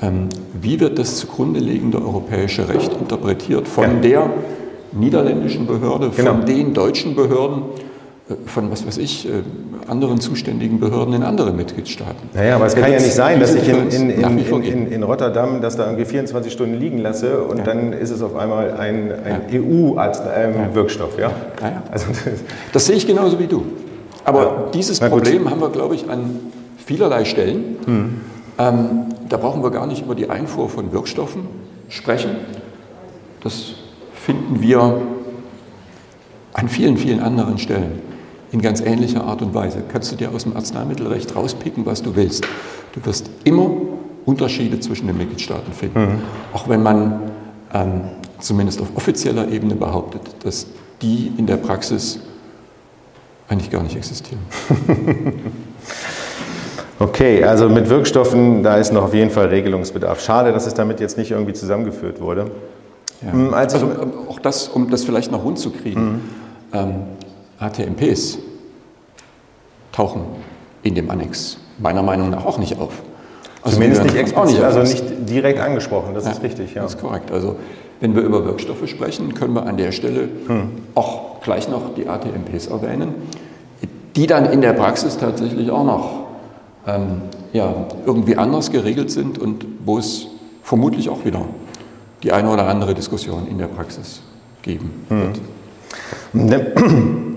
Ähm, 0.00 0.28
wie 0.60 0.80
wird 0.80 0.98
das 0.98 1.16
zugrunde 1.16 1.60
liegende 1.60 1.98
europäische 1.98 2.68
Recht 2.68 2.92
interpretiert 2.92 3.68
von 3.68 4.02
der 4.02 4.30
niederländischen 4.92 5.66
Behörde, 5.66 6.10
genau. 6.14 6.34
von 6.34 6.46
den 6.46 6.74
deutschen 6.74 7.14
Behörden? 7.14 7.62
Äh, 8.28 8.34
von, 8.46 8.70
was 8.70 8.86
weiß 8.86 8.96
ich, 8.98 9.28
äh, 9.28 9.42
anderen 9.86 10.18
zuständigen 10.18 10.80
Behörden 10.80 11.12
in 11.12 11.22
anderen 11.22 11.56
Mitgliedstaaten. 11.56 12.30
Naja, 12.32 12.56
aber 12.56 12.66
es 12.66 12.74
kann 12.74 12.90
ja 12.90 12.98
nicht 12.98 13.12
sein, 13.12 13.38
dass 13.38 13.54
ich 13.54 13.68
in, 13.68 13.90
in, 13.90 14.10
in, 14.62 14.92
in, 14.92 15.02
Rotterdam 15.02 15.60
das 15.60 15.76
da 15.76 15.84
irgendwie 15.84 16.06
24 16.06 16.50
Stunden 16.50 16.74
liegen 16.74 16.98
lasse 16.98 17.42
und 17.42 17.58
ja. 17.58 17.64
dann 17.64 17.92
ist 17.92 18.10
es 18.10 18.22
auf 18.22 18.34
einmal 18.34 18.72
ein, 18.72 19.12
ein 19.12 19.42
ja. 19.50 19.60
EU-Wirkstoff. 19.60 21.18
Ja? 21.18 21.32
Ja. 21.60 21.82
Also 21.90 22.06
das, 22.08 22.18
das, 22.72 22.86
sehe 22.86 22.96
ich 22.96 23.06
genauso 23.06 23.38
wie 23.38 23.46
du. 23.46 23.62
Aber 24.24 24.70
dieses 24.72 25.00
Problem 25.00 25.50
haben 25.50 25.60
wir, 25.60 25.68
glaube 25.68 25.94
ich, 25.94 26.08
an 26.08 26.40
vielerlei 26.78 27.26
Stellen. 27.26 27.76
Hm. 27.84 28.20
Ähm, 28.56 28.88
da 29.28 29.36
brauchen 29.36 29.62
wir 29.62 29.70
gar 29.70 29.86
nicht 29.86 30.02
über 30.02 30.14
die 30.14 30.30
Einfuhr 30.30 30.70
von 30.70 30.92
Wirkstoffen 30.92 31.42
sprechen. 31.90 32.30
Das 33.42 33.72
finden 34.14 34.62
wir 34.62 35.02
an 36.54 36.68
vielen, 36.68 36.96
vielen 36.96 37.20
anderen 37.20 37.58
Stellen 37.58 38.13
in 38.54 38.62
ganz 38.62 38.80
ähnlicher 38.80 39.24
Art 39.24 39.42
und 39.42 39.52
Weise. 39.52 39.82
Kannst 39.92 40.12
du 40.12 40.16
dir 40.16 40.32
aus 40.32 40.44
dem 40.44 40.56
Arzneimittelrecht 40.56 41.34
rauspicken, 41.34 41.84
was 41.86 42.02
du 42.02 42.14
willst. 42.14 42.46
Du 42.92 43.04
wirst 43.04 43.28
immer 43.42 43.68
Unterschiede 44.24 44.78
zwischen 44.78 45.08
den 45.08 45.18
Mitgliedstaaten 45.18 45.72
finden. 45.72 46.00
Mhm. 46.00 46.18
Auch 46.52 46.68
wenn 46.68 46.80
man 46.80 47.20
ähm, 47.74 48.02
zumindest 48.38 48.80
auf 48.80 48.86
offizieller 48.94 49.48
Ebene 49.48 49.74
behauptet, 49.74 50.22
dass 50.44 50.68
die 51.02 51.32
in 51.36 51.46
der 51.46 51.56
Praxis 51.56 52.20
eigentlich 53.48 53.70
gar 53.70 53.82
nicht 53.82 53.96
existieren. 53.96 54.40
Okay, 57.00 57.42
also 57.42 57.68
mit 57.68 57.90
Wirkstoffen, 57.90 58.62
da 58.62 58.76
ist 58.76 58.92
noch 58.92 59.02
auf 59.02 59.14
jeden 59.14 59.30
Fall 59.30 59.48
Regelungsbedarf. 59.48 60.20
Schade, 60.20 60.52
dass 60.52 60.64
es 60.64 60.74
damit 60.74 61.00
jetzt 61.00 61.18
nicht 61.18 61.32
irgendwie 61.32 61.52
zusammengeführt 61.52 62.20
wurde. 62.20 62.52
Ja. 63.20 63.32
Hm, 63.32 63.52
also 63.52 63.90
auch 64.28 64.38
das, 64.38 64.68
um 64.68 64.88
das 64.90 65.02
vielleicht 65.02 65.32
noch 65.32 65.44
rund 65.44 65.58
zu 65.58 65.70
kriegen. 65.70 66.00
Mhm. 66.00 66.20
Ähm, 66.72 66.94
ATMPs 67.58 68.38
tauchen 69.92 70.22
in 70.82 70.94
dem 70.94 71.10
Annex 71.10 71.58
meiner 71.78 72.02
Meinung 72.02 72.30
nach 72.30 72.44
auch 72.44 72.58
nicht 72.58 72.78
auf. 72.78 73.02
Also 73.62 73.76
Zumindest 73.76 74.02
nicht 74.02 74.16
explizit, 74.16 74.62
also 74.62 74.80
nicht 74.80 75.04
direkt 75.28 75.58
angesprochen, 75.58 76.14
das 76.14 76.26
ja, 76.26 76.32
ist 76.32 76.42
richtig. 76.42 76.74
Ja. 76.74 76.82
Das 76.82 76.94
ist 76.94 77.00
korrekt. 77.00 77.30
Also 77.30 77.56
wenn 78.00 78.14
wir 78.14 78.22
über 78.22 78.44
Wirkstoffe 78.44 78.86
sprechen, 78.88 79.32
können 79.34 79.54
wir 79.54 79.66
an 79.66 79.76
der 79.76 79.92
Stelle 79.92 80.28
hm. 80.46 80.70
auch 80.94 81.40
gleich 81.40 81.68
noch 81.68 81.94
die 81.94 82.06
ATMPs 82.06 82.66
erwähnen, 82.66 83.14
die 84.16 84.26
dann 84.26 84.46
in 84.46 84.60
der 84.60 84.74
Praxis 84.74 85.16
tatsächlich 85.16 85.70
auch 85.70 85.84
noch 85.84 86.10
ähm, 86.86 87.22
ja, 87.52 87.86
irgendwie 88.04 88.36
anders 88.36 88.70
geregelt 88.70 89.10
sind 89.10 89.38
und 89.38 89.64
wo 89.84 89.98
es 89.98 90.26
vermutlich 90.62 91.08
auch 91.08 91.24
wieder 91.24 91.46
die 92.22 92.32
eine 92.32 92.50
oder 92.50 92.68
andere 92.68 92.94
Diskussion 92.94 93.46
in 93.48 93.58
der 93.58 93.66
Praxis 93.66 94.20
geben 94.62 94.90
wird. 95.08 95.40
Hm. 96.32 97.33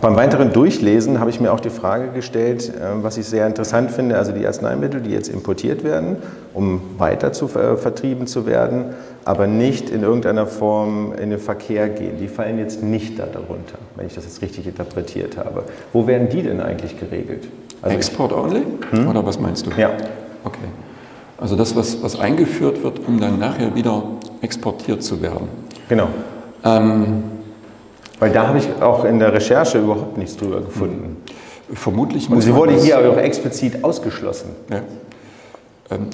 Beim 0.00 0.14
weiteren 0.14 0.52
Durchlesen 0.52 1.20
habe 1.20 1.30
ich 1.30 1.40
mir 1.40 1.52
auch 1.52 1.60
die 1.60 1.70
Frage 1.70 2.08
gestellt, 2.08 2.68
äh, 2.68 3.02
was 3.02 3.16
ich 3.16 3.26
sehr 3.26 3.46
interessant 3.46 3.90
finde, 3.90 4.18
also 4.18 4.32
die 4.32 4.46
Arzneimittel, 4.46 5.00
die 5.00 5.10
jetzt 5.10 5.28
importiert 5.28 5.84
werden, 5.84 6.16
um 6.54 6.80
weiter 6.98 7.32
zu 7.32 7.48
vertrieben 7.48 8.26
zu 8.26 8.46
werden, 8.46 8.94
aber 9.24 9.46
nicht 9.46 9.90
in 9.90 10.02
irgendeiner 10.02 10.46
Form 10.46 11.12
in 11.14 11.30
den 11.30 11.38
Verkehr 11.38 11.88
gehen. 11.88 12.18
Die 12.18 12.28
fallen 12.28 12.58
jetzt 12.58 12.82
nicht 12.82 13.18
darunter, 13.18 13.78
wenn 13.96 14.06
ich 14.06 14.14
das 14.14 14.24
jetzt 14.24 14.42
richtig 14.42 14.66
interpretiert 14.66 15.36
habe. 15.36 15.64
Wo 15.92 16.06
werden 16.06 16.28
die 16.28 16.42
denn 16.42 16.60
eigentlich 16.60 16.98
geregelt? 16.98 17.48
Also 17.82 17.96
Export 17.96 18.32
only? 18.32 18.62
Hm? 18.90 19.08
Oder 19.08 19.24
was 19.24 19.40
meinst 19.40 19.66
du? 19.66 19.70
Ja. 19.76 19.90
Okay. 20.44 20.58
Also 21.38 21.56
das, 21.56 21.76
was, 21.76 22.02
was 22.02 22.18
eingeführt 22.18 22.82
wird, 22.82 23.00
um 23.06 23.20
dann 23.20 23.38
nachher 23.38 23.74
wieder 23.74 24.02
exportiert 24.40 25.02
zu 25.02 25.20
werden. 25.20 25.48
Genau. 25.88 26.08
Ähm, 26.64 27.22
weil 28.18 28.30
da 28.30 28.48
habe 28.48 28.58
ich 28.58 28.82
auch 28.82 29.04
in 29.04 29.18
der 29.18 29.32
Recherche 29.32 29.78
überhaupt 29.78 30.16
nichts 30.16 30.36
drüber 30.36 30.60
gefunden. 30.60 31.16
Vermutlich 31.72 32.28
muss 32.28 32.36
Und 32.36 32.42
sie 32.42 32.54
wurde 32.54 32.74
hier 32.74 32.98
auch 32.98 33.16
explizit 33.16 33.82
ausgeschlossen. 33.82 34.50
Ja. 34.70 34.82
Ähm, 35.90 36.08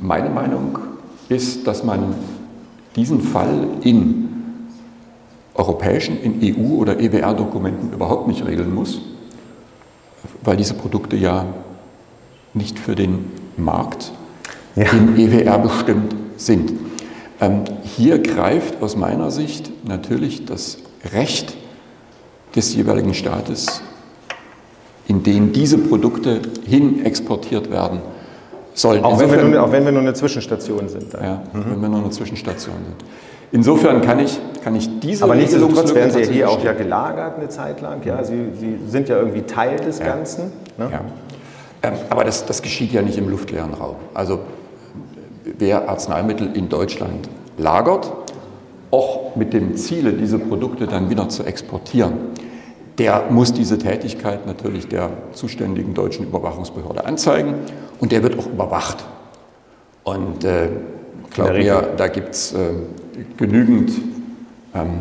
meine 0.00 0.30
Meinung 0.30 0.78
ist, 1.28 1.66
dass 1.66 1.84
man 1.84 2.14
diesen 2.96 3.20
Fall 3.20 3.68
in 3.82 4.28
europäischen, 5.54 6.20
in 6.20 6.56
EU- 6.56 6.76
oder 6.78 6.98
EWR-Dokumenten 6.98 7.92
überhaupt 7.92 8.28
nicht 8.28 8.46
regeln 8.46 8.74
muss, 8.74 9.00
weil 10.42 10.56
diese 10.56 10.74
Produkte 10.74 11.16
ja 11.16 11.46
nicht 12.54 12.78
für 12.78 12.94
den 12.94 13.30
Markt 13.56 14.12
ja. 14.76 14.90
in 14.92 15.16
EWR 15.18 15.58
bestimmt 15.58 16.14
sind. 16.36 16.72
Ähm, 17.40 17.64
hier 17.82 18.18
greift 18.20 18.82
aus 18.82 18.96
meiner 18.96 19.30
Sicht 19.30 19.70
natürlich 19.86 20.44
das 20.44 20.78
Recht 21.12 21.56
des 22.54 22.74
jeweiligen 22.74 23.14
Staates, 23.14 23.82
in 25.06 25.22
den 25.22 25.52
diese 25.52 25.78
Produkte 25.78 26.40
hin 26.66 27.04
exportiert 27.04 27.70
werden 27.70 28.00
sollen. 28.74 29.04
Auch, 29.04 29.18
wenn 29.18 29.30
wir, 29.30 29.42
nur, 29.42 29.62
auch 29.62 29.72
wenn 29.72 29.84
wir 29.84 29.92
nur 29.92 30.02
eine 30.02 30.14
Zwischenstation 30.14 30.88
sind. 30.88 31.14
Dann. 31.14 31.24
Ja, 31.24 31.42
mhm. 31.52 31.64
wenn 31.70 31.80
wir 31.80 31.88
nur 31.88 32.00
eine 32.00 32.10
Zwischenstation 32.10 32.74
sind. 32.74 33.08
Insofern 33.50 34.02
kann 34.02 34.18
ich, 34.18 34.38
kann 34.62 34.76
ich 34.76 35.00
diese 35.00 35.24
Aber 35.24 35.34
nichtsdestotrotz 35.34 35.94
werden 35.94 36.10
Sie 36.10 36.20
ja 36.20 36.26
hier 36.26 36.50
auch 36.50 36.62
ja 36.62 36.74
gelagert 36.74 37.38
eine 37.38 37.48
Zeit 37.48 37.80
lang. 37.80 38.04
Ja? 38.04 38.22
Sie, 38.22 38.50
Sie 38.58 38.78
sind 38.86 39.08
ja 39.08 39.16
irgendwie 39.18 39.42
Teil 39.42 39.76
des 39.76 39.98
ja. 40.00 40.06
Ganzen. 40.06 40.52
Ne? 40.76 40.90
Ja. 40.92 41.00
Ähm, 41.82 41.94
aber 42.10 42.24
das, 42.24 42.44
das 42.44 42.60
geschieht 42.60 42.92
ja 42.92 43.00
nicht 43.00 43.16
im 43.16 43.28
luftleeren 43.28 43.72
Raum. 43.72 43.96
Also 44.12 44.40
wer 45.58 45.88
Arzneimittel 45.88 46.50
in 46.54 46.68
Deutschland 46.68 47.28
lagert, 47.56 48.12
auch 48.90 49.36
mit 49.36 49.52
dem 49.52 49.76
Ziele, 49.76 50.12
diese 50.12 50.38
Produkte 50.38 50.86
dann 50.86 51.10
wieder 51.10 51.28
zu 51.28 51.44
exportieren, 51.44 52.12
der 52.98 53.26
muss 53.30 53.52
diese 53.52 53.78
Tätigkeit 53.78 54.46
natürlich 54.46 54.88
der 54.88 55.10
zuständigen 55.32 55.94
deutschen 55.94 56.26
Überwachungsbehörde 56.26 57.04
anzeigen 57.04 57.54
und 58.00 58.12
der 58.12 58.22
wird 58.22 58.38
auch 58.38 58.46
überwacht. 58.46 59.04
Und 60.02 60.44
äh, 60.44 60.68
glaub 61.32 61.52
mir, 61.52 61.90
da 61.96 62.08
gibt 62.08 62.30
es 62.30 62.52
äh, 62.54 62.56
genügend 63.36 63.92
ähm, 64.74 65.00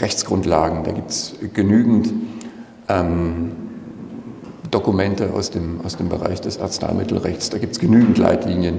Rechtsgrundlagen, 0.00 0.84
da 0.84 0.92
gibt 0.92 1.10
es 1.10 1.34
genügend 1.52 2.12
ähm, 2.88 3.52
Dokumente 4.70 5.32
aus 5.34 5.50
dem, 5.50 5.80
aus 5.84 5.96
dem 5.96 6.08
Bereich 6.08 6.40
des 6.40 6.60
Arzneimittelrechts, 6.60 7.50
da 7.50 7.58
gibt 7.58 7.72
es 7.72 7.80
genügend 7.80 8.18
Leitlinien, 8.18 8.78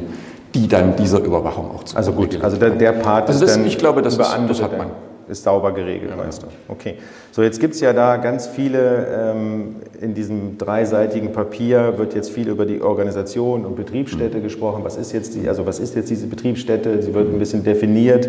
die 0.54 0.68
dann 0.68 0.96
dieser 0.96 1.20
Überwachung 1.20 1.72
auch 1.76 1.84
zu 1.84 1.96
Also 1.96 2.12
gut, 2.12 2.42
also 2.42 2.58
der, 2.58 2.72
der 2.72 2.92
Part 2.94 3.28
also 3.28 3.42
das, 3.42 3.52
ist 3.52 3.58
dann 3.58 3.66
ich 3.66 3.78
glaube, 3.78 4.02
das, 4.02 4.14
ist, 4.14 4.20
das 4.20 4.62
hat 4.62 4.78
man. 4.78 4.88
Ist 5.30 5.44
sauber 5.44 5.72
geregelt, 5.72 6.10
ja. 6.10 6.18
meinst 6.18 6.44
du? 6.44 6.48
Okay. 6.68 6.96
So, 7.32 7.42
jetzt 7.42 7.62
gibt 7.62 7.76
es 7.76 7.80
ja 7.80 7.94
da 7.94 8.18
ganz 8.18 8.48
viele, 8.48 9.08
ähm, 9.34 9.78
in 10.02 10.14
diesem 10.14 10.58
dreiseitigen 10.58 11.32
Papier 11.32 11.94
wird 11.98 12.14
jetzt 12.16 12.32
viel 12.32 12.50
über 12.50 12.66
die 12.66 12.82
Organisation 12.82 13.66
und 13.66 13.78
Betriebsstätte 13.78 14.40
mhm. 14.40 14.44
gesprochen. 14.44 14.84
Was 14.84 14.98
ist 14.98 15.14
jetzt 15.14 15.36
die, 15.36 15.48
also 15.48 15.66
was 15.66 15.80
ist 15.80 15.96
jetzt 15.96 16.10
diese 16.10 16.28
Betriebsstätte? 16.28 17.02
Sie 17.02 17.14
wird 17.14 17.32
ein 17.34 17.40
bisschen 17.40 17.64
definiert. 17.64 18.28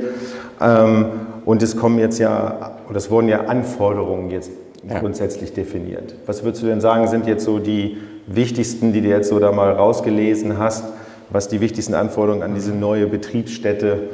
Ähm, 0.60 1.06
und 1.44 1.60
es 1.60 1.76
kommen 1.76 1.98
jetzt 1.98 2.20
ja, 2.20 2.76
und 2.88 2.94
es 2.96 3.10
wurden 3.10 3.28
ja 3.28 3.46
Anforderungen 3.46 4.30
jetzt 4.30 4.52
ja. 4.88 5.00
grundsätzlich 5.00 5.52
definiert. 5.52 6.14
Was 6.26 6.44
würdest 6.44 6.62
du 6.62 6.66
denn 6.66 6.80
sagen, 6.80 7.08
sind 7.08 7.26
jetzt 7.26 7.44
so 7.44 7.58
die 7.58 7.96
wichtigsten, 8.28 8.92
die 8.92 9.00
du 9.00 9.08
jetzt 9.08 9.28
so 9.28 9.40
da 9.40 9.50
mal 9.50 9.72
rausgelesen 9.72 10.58
hast? 10.58 10.84
Was 11.32 11.48
die 11.48 11.60
wichtigsten 11.60 11.94
Anforderungen 11.94 12.42
an 12.42 12.54
diese 12.54 12.72
neue 12.72 13.06
Betriebsstätte 13.06 14.10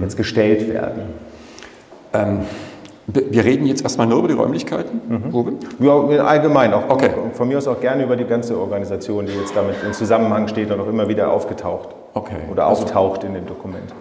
jetzt 0.00 0.16
gestellt 0.16 0.68
werden? 0.68 1.02
Ähm, 2.12 2.40
wir 3.06 3.44
reden 3.44 3.66
jetzt 3.66 3.82
erstmal 3.82 4.06
nur 4.06 4.20
über 4.20 4.28
die 4.28 4.34
Räumlichkeiten, 4.34 5.00
mhm. 5.08 5.58
Ja, 5.80 6.24
allgemein. 6.24 6.72
Auch, 6.72 6.88
okay. 6.88 7.10
Von 7.32 7.48
mir 7.48 7.58
aus 7.58 7.66
auch 7.66 7.80
gerne 7.80 8.04
über 8.04 8.14
die 8.16 8.24
ganze 8.24 8.58
Organisation, 8.58 9.26
die 9.26 9.32
jetzt 9.32 9.56
damit 9.56 9.76
in 9.84 9.92
Zusammenhang 9.92 10.46
steht 10.46 10.70
und 10.70 10.80
auch 10.80 10.88
immer 10.88 11.08
wieder 11.08 11.32
aufgetaucht. 11.32 11.88
Okay. 12.14 12.36
Oder 12.50 12.66
also 12.66 12.84
auftaucht 12.84 13.22
also, 13.22 13.26
in 13.28 13.34
dem 13.34 13.46
Dokument. 13.46 13.92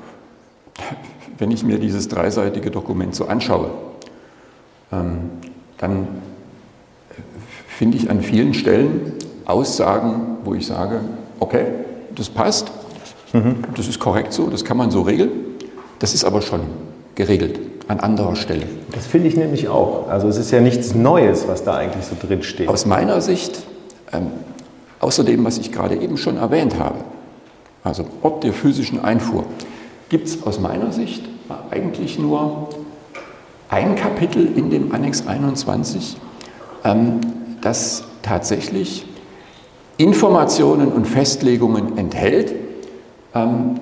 wenn 1.39 1.51
ich 1.51 1.63
mir 1.63 1.79
dieses 1.79 2.07
dreiseitige 2.07 2.69
Dokument 2.69 3.15
so 3.15 3.25
anschaue, 3.25 3.71
ähm, 4.91 5.31
dann 5.77 6.07
finde 7.67 7.97
ich 7.97 8.09
an 8.09 8.21
vielen 8.21 8.53
Stellen 8.53 9.13
Aussagen, 9.45 10.37
wo 10.43 10.53
ich 10.53 10.67
sage, 10.67 10.99
okay, 11.39 11.65
das 12.19 12.29
passt, 12.29 12.71
mhm. 13.33 13.63
das 13.75 13.87
ist 13.87 13.99
korrekt 13.99 14.33
so, 14.33 14.47
das 14.49 14.63
kann 14.63 14.77
man 14.77 14.91
so 14.91 15.01
regeln, 15.01 15.31
das 15.99 16.13
ist 16.13 16.23
aber 16.23 16.41
schon 16.41 16.61
geregelt 17.15 17.59
an 17.87 17.99
anderer 17.99 18.35
Stelle. 18.35 18.67
Das 18.91 19.07
finde 19.07 19.27
ich 19.27 19.35
nämlich 19.35 19.67
auch. 19.67 20.07
Also 20.09 20.27
es 20.27 20.37
ist 20.37 20.51
ja 20.51 20.61
nichts 20.61 20.93
Neues, 20.93 21.47
was 21.47 21.63
da 21.63 21.75
eigentlich 21.75 22.05
so 22.05 22.15
drin 22.21 22.43
steht. 22.43 22.69
Aus 22.69 22.85
meiner 22.85 23.19
Sicht, 23.19 23.63
ähm, 24.13 24.27
außer 24.99 25.23
dem, 25.23 25.43
was 25.43 25.57
ich 25.57 25.71
gerade 25.71 25.95
eben 25.95 26.17
schon 26.17 26.37
erwähnt 26.37 26.77
habe, 26.77 26.99
also 27.83 28.05
Ort 28.21 28.43
der 28.43 28.53
physischen 28.53 29.03
Einfuhr, 29.03 29.45
gibt 30.09 30.27
es 30.27 30.43
aus 30.43 30.59
meiner 30.59 30.91
Sicht 30.91 31.23
eigentlich 31.71 32.19
nur 32.19 32.69
ein 33.69 33.95
Kapitel 33.95 34.55
in 34.55 34.69
dem 34.69 34.91
Annex 34.91 35.25
21, 35.25 36.17
ähm, 36.83 37.21
das 37.61 38.03
tatsächlich 38.21 39.05
Informationen 39.99 40.93
und 40.93 41.05
Festlegungen 41.05 41.97
enthält, 41.97 42.55
ähm, 43.35 43.75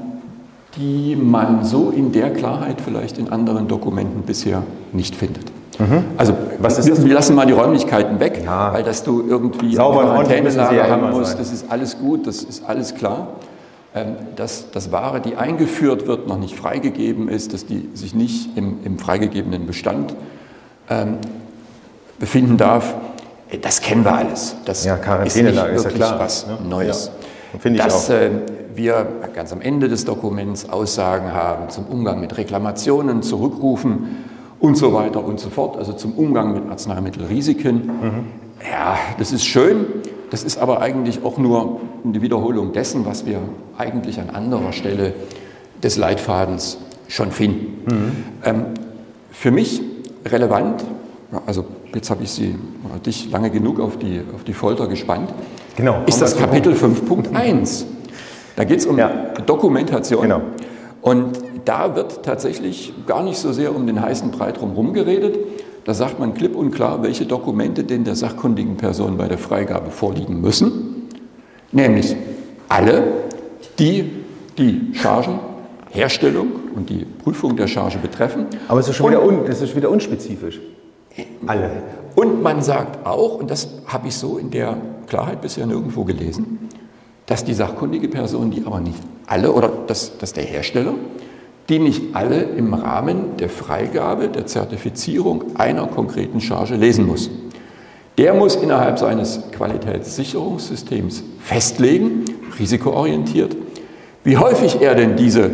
die 0.76 1.16
man 1.16 1.64
so 1.64 1.92
in 1.92 2.12
der 2.12 2.34
Klarheit 2.34 2.82
vielleicht 2.82 3.20
in 3.20 3.30
anderen 3.30 3.68
Dokumenten 3.68 4.24
bisher 4.24 4.64
nicht 4.94 5.16
findet. 5.16 5.46
Mhm. 5.78 6.06
Also 6.18 6.34
Was 6.60 6.80
ist 6.80 6.88
wir, 6.88 7.06
wir 7.06 7.14
lassen 7.14 7.36
mal 7.36 7.46
die 7.46 7.54
Räumlichkeiten 7.54 8.20
weg, 8.20 8.42
ja. 8.44 8.74
weil 8.74 8.84
dass 8.84 9.04
du 9.04 9.26
irgendwie 9.28 9.76
Sauber 9.76 10.06
Quarantänelager 10.06 10.90
haben 10.90 11.12
musst, 11.12 11.40
das 11.40 11.54
ist 11.54 11.70
alles 11.70 12.00
gut, 12.00 12.26
das 12.26 12.42
ist 12.42 12.68
alles 12.68 12.96
klar. 12.96 13.28
Ähm, 13.94 14.16
dass 14.36 14.72
das 14.72 14.92
Ware, 14.92 15.22
die 15.22 15.36
eingeführt 15.36 16.08
wird, 16.08 16.28
noch 16.28 16.40
nicht 16.40 16.56
freigegeben 16.56 17.30
ist, 17.30 17.54
dass 17.54 17.68
die 17.68 17.90
sich 17.94 18.16
nicht 18.16 18.58
im, 18.58 18.80
im 18.84 18.98
freigegebenen 18.98 19.68
Bestand 19.68 20.16
ähm, 20.90 21.18
befinden 22.18 22.58
darf, 22.58 22.96
das 23.62 23.82
kennen 23.82 24.04
wir 24.04 24.14
alles. 24.14 24.56
Das 24.66 24.84
ja, 24.84 24.98
Quarantänelage 24.98 25.74
ist, 25.74 25.86
ist 25.86 25.92
ja 25.92 25.98
klar. 25.98 26.20
was 26.20 26.48
ne? 26.48 26.58
Neues. 26.68 27.12
Ja, 27.54 27.60
Finde 27.60 27.80
ich 27.80 27.86
dass, 27.86 28.10
auch. 28.10 28.14
Äh, 28.14 28.30
wir 28.76 29.08
ganz 29.34 29.52
am 29.52 29.62
Ende 29.62 29.90
des 29.90 30.06
Dokuments 30.06 30.70
Aussagen 30.70 31.34
haben 31.34 31.70
zum 31.70 31.86
Umgang 31.88 32.20
mit 32.20 32.38
Reklamationen, 32.38 33.24
Zurückrufen 33.24 34.26
und 34.60 34.78
so 34.78 34.94
weiter 34.94 35.24
und 35.24 35.40
so 35.40 35.50
fort, 35.50 35.78
also 35.78 35.94
zum 35.94 36.14
Umgang 36.14 36.54
mit 36.54 36.70
Arzneimittelrisiken. 36.70 37.76
Mhm. 37.76 38.26
Ja, 38.72 38.98
das 39.18 39.32
ist 39.32 39.46
schön. 39.46 39.86
Das 40.30 40.44
ist 40.44 40.58
aber 40.58 40.82
eigentlich 40.82 41.24
auch 41.24 41.38
nur 41.38 41.80
eine 42.04 42.22
Wiederholung 42.22 42.74
dessen, 42.74 43.06
was 43.06 43.26
wir 43.26 43.40
eigentlich 43.78 44.20
an 44.20 44.30
anderer 44.30 44.74
Stelle 44.74 45.14
des 45.82 45.98
Leitfadens 45.98 46.78
schon 47.08 47.32
finden. 47.32 47.84
Mhm. 47.86 48.12
Ähm, 48.44 48.66
für 49.32 49.52
mich 49.52 49.82
relevant, 50.26 50.84
also 51.46 51.66
jetzt 51.94 52.10
habe 52.10 52.24
ich 52.24 52.32
Sie, 52.32 52.56
dich 53.06 53.32
lange 53.32 53.50
genug 53.50 53.80
auf 53.80 53.98
die, 53.98 54.22
auf 54.36 54.44
die 54.44 54.54
Folter 54.54 54.88
gespannt, 54.88 55.34
genau, 55.76 56.04
ist 56.06 56.22
das 56.22 56.38
Kapitel 56.38 56.74
5.1. 56.74 57.86
Da 58.56 58.64
geht 58.64 58.80
es 58.80 58.86
um 58.86 58.98
ja. 58.98 59.10
Dokumentation. 59.46 60.24
Genau. 60.24 60.42
Und 61.02 61.40
da 61.66 61.96
wird 61.96 62.24
tatsächlich 62.24 62.94
gar 63.06 63.24
nicht 63.24 63.38
so 63.38 63.52
sehr 63.52 63.76
um 63.76 63.86
den 63.86 64.02
heißen 64.02 64.32
Brei 64.32 64.52
drumherum 64.52 64.94
geredet, 64.94 65.38
da 65.86 65.94
sagt 65.94 66.20
man 66.20 66.34
klipp 66.34 66.56
und 66.56 66.72
klar, 66.72 67.02
welche 67.02 67.26
Dokumente 67.26 67.86
denn 67.86 68.04
der 68.04 68.16
sachkundigen 68.16 68.76
Person 68.76 69.16
bei 69.16 69.30
der 69.30 69.38
Freigabe 69.38 69.90
vorliegen 69.90 70.42
müssen. 70.42 71.08
Nämlich 71.72 72.14
alle, 72.68 73.04
die 73.80 74.12
die 74.58 74.92
Chargenherstellung 74.94 76.48
und 76.76 76.90
die 76.90 77.06
Prüfung 77.06 77.56
der 77.56 77.68
Charge 77.68 78.00
betreffen. 78.00 78.48
Aber 78.68 78.80
es 78.80 78.90
ist 78.90 78.96
schon 78.96 79.12
wieder, 79.12 79.24
un, 79.24 79.46
das 79.46 79.62
ist 79.62 79.76
wieder 79.76 79.90
unspezifisch. 79.90 80.60
Alle. 81.46 81.72
Und 82.16 82.42
man 82.42 82.62
sagt 82.62 83.06
auch, 83.06 83.36
und 83.36 83.52
das 83.52 83.70
habe 83.88 84.08
ich 84.08 84.16
so 84.16 84.38
in 84.38 84.50
der 84.50 84.78
Klarheit 85.08 85.42
bisher 85.42 85.66
nirgendwo 85.66 86.04
gelesen, 86.04 86.70
dass 87.26 87.44
die 87.44 87.54
sachkundige 87.54 88.08
Person, 88.08 88.52
die 88.52 88.66
aber 88.66 88.80
nicht 88.80 89.00
alle, 89.28 89.52
oder 89.52 89.72
dass, 89.88 90.18
dass 90.18 90.34
der 90.34 90.44
Hersteller 90.44 90.94
die 91.70 91.80
nicht 91.80 92.16
alle 92.16 92.44
im 92.44 92.74
Rahmen 92.74 93.38
der 93.38 93.50
Freigabe, 93.50 94.30
der 94.30 94.46
Zertifizierung 94.46 95.58
einer 95.58 95.86
konkreten 95.88 96.40
Charge 96.40 96.76
lesen 96.76 97.06
muss. 97.06 97.30
Der 98.18 98.34
muss 98.34 98.56
innerhalb 98.56 98.98
seines 98.98 99.42
Qualitätssicherungssystems 99.52 101.24
festlegen, 101.40 102.26
risikoorientiert, 102.58 103.56
wie 104.24 104.38
häufig 104.38 104.82
er 104.82 104.96
denn 104.96 105.16
diese 105.16 105.52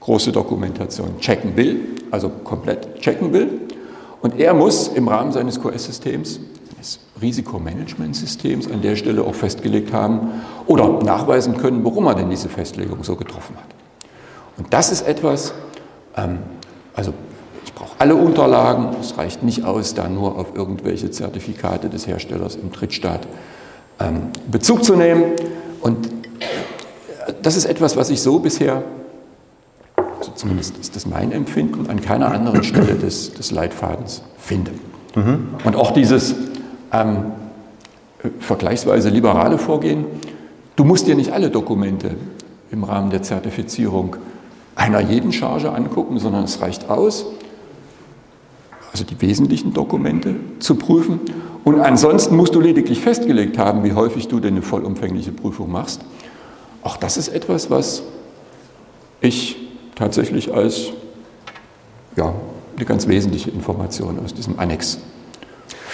große 0.00 0.32
Dokumentation 0.32 1.18
checken 1.20 1.56
will, 1.56 1.80
also 2.10 2.28
komplett 2.28 3.00
checken 3.00 3.32
will. 3.32 3.48
Und 4.22 4.38
er 4.38 4.54
muss 4.54 4.88
im 4.88 5.08
Rahmen 5.08 5.32
seines 5.32 5.60
QS-Systems, 5.60 6.38
seines 6.70 7.00
Risikomanagementsystems 7.20 8.70
an 8.70 8.80
der 8.80 8.94
Stelle 8.94 9.24
auch 9.24 9.34
festgelegt 9.34 9.92
haben 9.92 10.30
oder 10.66 11.02
nachweisen 11.02 11.58
können, 11.58 11.84
warum 11.84 12.06
er 12.06 12.14
denn 12.14 12.30
diese 12.30 12.48
Festlegung 12.48 13.02
so 13.02 13.16
getroffen 13.16 13.56
hat. 13.56 13.74
Und 14.56 14.72
das 14.72 14.92
ist 14.92 15.02
etwas, 15.02 15.52
ähm, 16.16 16.38
also 16.94 17.12
ich 17.64 17.74
brauche 17.74 17.98
alle 17.98 18.14
Unterlagen, 18.14 18.96
es 19.00 19.18
reicht 19.18 19.42
nicht 19.42 19.64
aus, 19.64 19.94
da 19.94 20.08
nur 20.08 20.38
auf 20.38 20.54
irgendwelche 20.54 21.10
Zertifikate 21.10 21.88
des 21.88 22.06
Herstellers 22.06 22.54
im 22.54 22.70
Drittstaat 22.70 23.26
ähm, 23.98 24.28
Bezug 24.50 24.84
zu 24.84 24.94
nehmen. 24.94 25.32
Und 25.80 26.06
äh, 26.06 27.32
das 27.42 27.56
ist 27.56 27.64
etwas, 27.64 27.96
was 27.96 28.10
ich 28.10 28.22
so 28.22 28.38
bisher, 28.38 28.84
also 30.22 30.32
zumindest 30.36 30.78
ist 30.78 30.94
das 30.94 31.04
mein 31.04 31.32
Empfinden, 31.32 31.90
an 31.90 32.00
keiner 32.00 32.30
anderen 32.30 32.62
Stelle 32.62 32.94
des, 32.94 33.34
des 33.34 33.50
Leitfadens 33.50 34.22
finde. 34.38 34.70
Mhm. 35.16 35.48
Und 35.64 35.74
auch 35.74 35.90
dieses 35.90 36.36
ähm, 36.92 37.32
vergleichsweise 38.38 39.08
liberale 39.08 39.58
Vorgehen, 39.58 40.04
du 40.76 40.84
musst 40.84 41.08
dir 41.08 41.16
nicht 41.16 41.32
alle 41.32 41.50
Dokumente 41.50 42.14
im 42.70 42.84
Rahmen 42.84 43.10
der 43.10 43.22
Zertifizierung 43.24 44.14
einer 44.76 45.00
jeden 45.00 45.32
Charge 45.32 45.72
angucken, 45.72 46.20
sondern 46.20 46.44
es 46.44 46.60
reicht 46.60 46.88
aus, 46.88 47.26
also 48.92 49.02
die 49.02 49.20
wesentlichen 49.20 49.72
Dokumente 49.72 50.36
zu 50.60 50.76
prüfen. 50.76 51.18
Und 51.64 51.80
ansonsten 51.80 52.36
musst 52.36 52.54
du 52.54 52.60
lediglich 52.60 53.00
festgelegt 53.00 53.58
haben, 53.58 53.82
wie 53.82 53.94
häufig 53.94 54.28
du 54.28 54.38
denn 54.38 54.54
eine 54.54 54.62
vollumfängliche 54.62 55.32
Prüfung 55.32 55.72
machst. 55.72 56.00
Auch 56.84 56.96
das 56.96 57.16
ist 57.16 57.26
etwas, 57.26 57.70
was 57.70 58.04
ich 59.20 59.61
tatsächlich 59.94 60.52
als 60.52 60.90
ja, 62.16 62.34
eine 62.76 62.84
ganz 62.84 63.08
wesentliche 63.08 63.50
Information 63.50 64.18
aus 64.24 64.34
diesem 64.34 64.58
Annex 64.58 64.98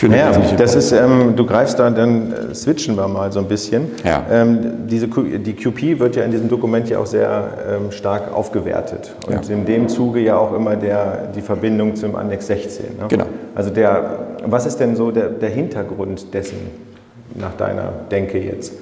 ja, 0.02 0.30
das 0.56 0.74
ist, 0.74 0.92
ähm, 0.92 1.34
du 1.34 1.44
greifst 1.44 1.78
da, 1.78 1.90
dann 1.90 2.32
äh, 2.32 2.54
switchen 2.54 2.96
wir 2.96 3.08
mal 3.08 3.32
so 3.32 3.40
ein 3.40 3.48
bisschen. 3.48 3.88
Ja. 4.04 4.24
Ähm, 4.30 4.86
diese, 4.86 5.08
die 5.08 5.54
QP 5.54 5.98
wird 5.98 6.16
ja 6.16 6.24
in 6.24 6.30
diesem 6.30 6.48
Dokument 6.48 6.88
ja 6.88 6.98
auch 6.98 7.06
sehr 7.06 7.48
ähm, 7.68 7.90
stark 7.90 8.32
aufgewertet. 8.32 9.14
Und 9.26 9.48
ja. 9.48 9.54
in 9.54 9.64
dem 9.64 9.88
Zuge 9.88 10.20
ja 10.20 10.38
auch 10.38 10.54
immer 10.54 10.76
der, 10.76 11.28
die 11.34 11.40
Verbindung 11.40 11.96
zum 11.96 12.14
Annex 12.14 12.46
16. 12.46 12.84
Ne? 12.84 13.06
Genau. 13.08 13.26
Also 13.54 13.70
der, 13.70 14.26
was 14.44 14.66
ist 14.66 14.78
denn 14.78 14.94
so 14.94 15.10
der, 15.10 15.30
der 15.30 15.50
Hintergrund 15.50 16.32
dessen, 16.32 16.58
nach 17.34 17.54
deiner 17.54 17.92
Denke 18.10 18.38
jetzt? 18.38 18.74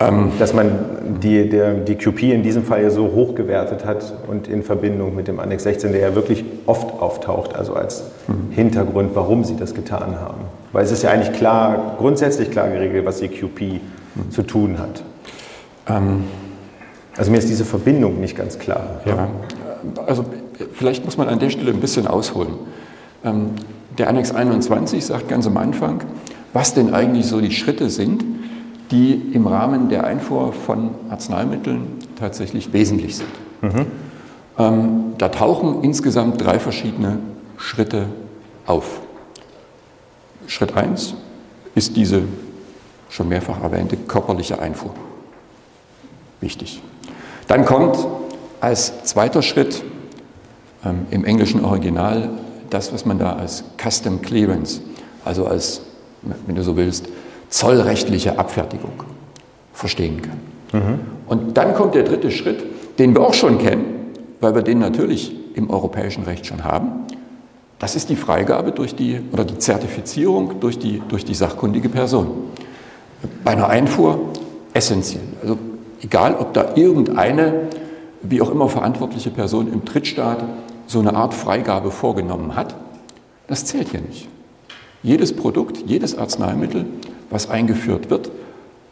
Ähm, 0.00 0.32
dass 0.40 0.52
man 0.52 1.20
die, 1.22 1.48
der, 1.48 1.74
die 1.74 1.94
QP 1.94 2.24
in 2.24 2.42
diesem 2.42 2.64
Fall 2.64 2.82
ja 2.82 2.90
so 2.90 3.12
hoch 3.12 3.36
gewertet 3.36 3.84
hat 3.84 4.12
und 4.26 4.48
in 4.48 4.64
Verbindung 4.64 5.14
mit 5.14 5.28
dem 5.28 5.38
Annex 5.38 5.62
16, 5.62 5.92
der 5.92 6.00
ja 6.00 6.14
wirklich 6.16 6.44
oft 6.66 7.00
auftaucht, 7.00 7.54
also 7.54 7.74
als 7.74 8.02
mhm. 8.26 8.50
Hintergrund, 8.50 9.10
warum 9.14 9.44
sie 9.44 9.54
das 9.54 9.72
getan 9.72 10.18
haben. 10.18 10.40
Weil 10.72 10.84
es 10.84 10.90
ist 10.90 11.04
ja 11.04 11.10
eigentlich 11.10 11.32
klar, 11.32 11.94
grundsätzlich 11.98 12.50
klar 12.50 12.70
geregelt, 12.70 13.06
was 13.06 13.18
die 13.18 13.28
QP 13.28 13.60
mhm. 13.60 14.30
zu 14.30 14.42
tun 14.42 14.78
hat. 14.80 15.04
Ähm, 15.88 16.24
also 17.16 17.30
mir 17.30 17.38
ist 17.38 17.48
diese 17.48 17.64
Verbindung 17.64 18.18
nicht 18.18 18.36
ganz 18.36 18.58
klar. 18.58 19.00
Ja, 19.04 19.28
also 20.06 20.24
vielleicht 20.72 21.04
muss 21.04 21.16
man 21.16 21.28
an 21.28 21.38
der 21.38 21.50
Stelle 21.50 21.70
ein 21.70 21.80
bisschen 21.80 22.08
ausholen. 22.08 22.54
Ähm, 23.24 23.50
der 23.96 24.08
Annex 24.08 24.34
21 24.34 25.06
sagt 25.06 25.28
ganz 25.28 25.46
am 25.46 25.56
Anfang, 25.56 26.02
was 26.52 26.74
denn 26.74 26.92
eigentlich 26.92 27.26
so 27.26 27.40
die 27.40 27.52
Schritte 27.52 27.90
sind, 27.90 28.24
die 28.90 29.14
im 29.32 29.46
Rahmen 29.46 29.88
der 29.88 30.04
Einfuhr 30.04 30.52
von 30.52 30.90
Arzneimitteln 31.10 31.86
tatsächlich 32.16 32.72
wesentlich 32.72 33.16
sind. 33.16 33.28
Mhm. 33.62 33.86
Ähm, 34.58 35.14
da 35.18 35.28
tauchen 35.28 35.82
insgesamt 35.82 36.44
drei 36.44 36.58
verschiedene 36.58 37.18
Schritte 37.56 38.06
auf. 38.66 39.00
Schritt 40.46 40.76
1 40.76 41.14
ist 41.74 41.96
diese 41.96 42.22
schon 43.08 43.28
mehrfach 43.28 43.62
erwähnte 43.62 43.96
körperliche 43.96 44.58
Einfuhr. 44.58 44.92
Wichtig. 46.40 46.82
Dann 47.48 47.64
kommt 47.64 47.96
als 48.60 49.04
zweiter 49.04 49.42
Schritt 49.42 49.82
ähm, 50.84 51.06
im 51.10 51.24
englischen 51.24 51.64
Original 51.64 52.30
das, 52.70 52.92
was 52.92 53.04
man 53.04 53.18
da 53.18 53.34
als 53.34 53.64
Custom 53.82 54.20
Clearance, 54.20 54.80
also 55.24 55.46
als, 55.46 55.82
wenn 56.46 56.56
du 56.56 56.62
so 56.62 56.76
willst, 56.76 57.08
zollrechtliche 57.54 58.36
Abfertigung 58.36 59.04
verstehen 59.72 60.20
kann. 60.22 60.40
Mhm. 60.72 61.00
Und 61.28 61.56
dann 61.56 61.74
kommt 61.74 61.94
der 61.94 62.02
dritte 62.02 62.32
Schritt, 62.32 62.64
den 62.98 63.14
wir 63.14 63.22
auch 63.22 63.32
schon 63.32 63.58
kennen, 63.58 63.84
weil 64.40 64.56
wir 64.56 64.62
den 64.62 64.80
natürlich 64.80 65.32
im 65.54 65.70
europäischen 65.70 66.24
Recht 66.24 66.46
schon 66.46 66.64
haben. 66.64 67.06
Das 67.78 67.94
ist 67.94 68.10
die 68.10 68.16
Freigabe 68.16 68.72
durch 68.72 68.96
die 68.96 69.20
oder 69.32 69.44
die 69.44 69.56
Zertifizierung 69.56 70.58
durch 70.58 70.80
die, 70.80 71.00
durch 71.08 71.24
die 71.24 71.34
sachkundige 71.34 71.88
Person. 71.88 72.26
Bei 73.44 73.52
einer 73.52 73.68
Einfuhr 73.68 74.18
essentiell. 74.72 75.22
Also 75.40 75.56
egal, 76.02 76.34
ob 76.34 76.54
da 76.54 76.74
irgendeine, 76.74 77.68
wie 78.22 78.42
auch 78.42 78.50
immer 78.50 78.68
verantwortliche 78.68 79.30
Person 79.30 79.72
im 79.72 79.84
Drittstaat 79.84 80.42
so 80.88 80.98
eine 80.98 81.14
Art 81.14 81.34
Freigabe 81.34 81.92
vorgenommen 81.92 82.56
hat, 82.56 82.74
das 83.46 83.64
zählt 83.64 83.90
hier 83.90 84.00
nicht. 84.00 84.28
Jedes 85.04 85.34
Produkt, 85.34 85.84
jedes 85.86 86.18
Arzneimittel, 86.18 86.86
was 87.34 87.50
eingeführt 87.50 88.10
wird, 88.10 88.30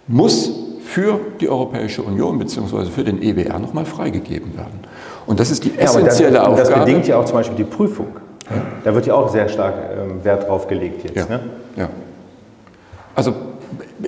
muss 0.09 0.51
für 0.85 1.21
die 1.41 1.49
Europäische 1.49 2.03
Union 2.03 2.39
bzw. 2.39 2.87
für 2.87 3.05
den 3.05 3.23
EWR 3.23 3.59
nochmal 3.59 3.87
freigegeben 3.87 4.57
werden. 4.57 4.81
Und 5.27 5.41
das 5.41 5.51
ist 5.51 5.65
die 5.65 5.79
essentielle 5.79 6.35
ja, 6.35 6.41
das, 6.41 6.49
Aufgabe. 6.49 6.71
Das 6.71 6.85
bedingt 6.85 7.07
ja 7.07 7.19
auch 7.19 7.25
zum 7.25 7.37
Beispiel 7.37 7.57
die 7.57 7.65
Prüfung. 7.65 8.09
Ja. 8.51 8.63
Da 8.85 8.95
wird 8.95 9.07
ja 9.07 9.15
auch 9.15 9.31
sehr 9.31 9.49
stark 9.49 9.75
ähm, 9.77 10.25
Wert 10.25 10.49
drauf 10.49 10.67
gelegt 10.67 11.05
jetzt. 11.05 11.17
Ja. 11.17 11.37
Ne? 11.37 11.41
ja. 11.77 11.89
Also 13.15 13.33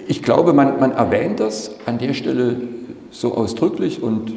ich 0.08 0.22
glaube, 0.22 0.52
man, 0.52 0.80
man 0.80 0.92
erwähnt 0.92 1.38
das 1.38 1.70
an 1.86 1.98
der 1.98 2.12
Stelle 2.12 2.56
so 3.10 3.36
ausdrücklich 3.36 4.02
und 4.02 4.32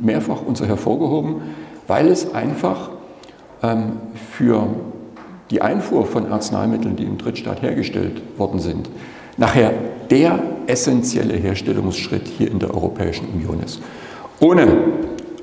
mehrfach 0.00 0.40
und 0.40 0.56
so 0.56 0.64
hervorgehoben, 0.64 1.42
weil 1.86 2.08
es 2.08 2.34
einfach 2.34 2.88
ähm, 3.62 3.98
für 4.30 4.66
die 5.50 5.60
Einfuhr 5.60 6.06
von 6.06 6.32
Arzneimitteln, 6.32 6.96
die 6.96 7.04
im 7.04 7.18
Drittstaat 7.18 7.60
hergestellt 7.60 8.22
worden 8.38 8.58
sind, 8.58 8.88
nachher 9.42 9.74
der 10.08 10.38
essentielle 10.68 11.34
Herstellungsschritt 11.34 12.28
hier 12.28 12.48
in 12.48 12.60
der 12.60 12.72
Europäischen 12.72 13.26
Union 13.34 13.60
ist. 13.60 13.80
Ohne 14.38 14.68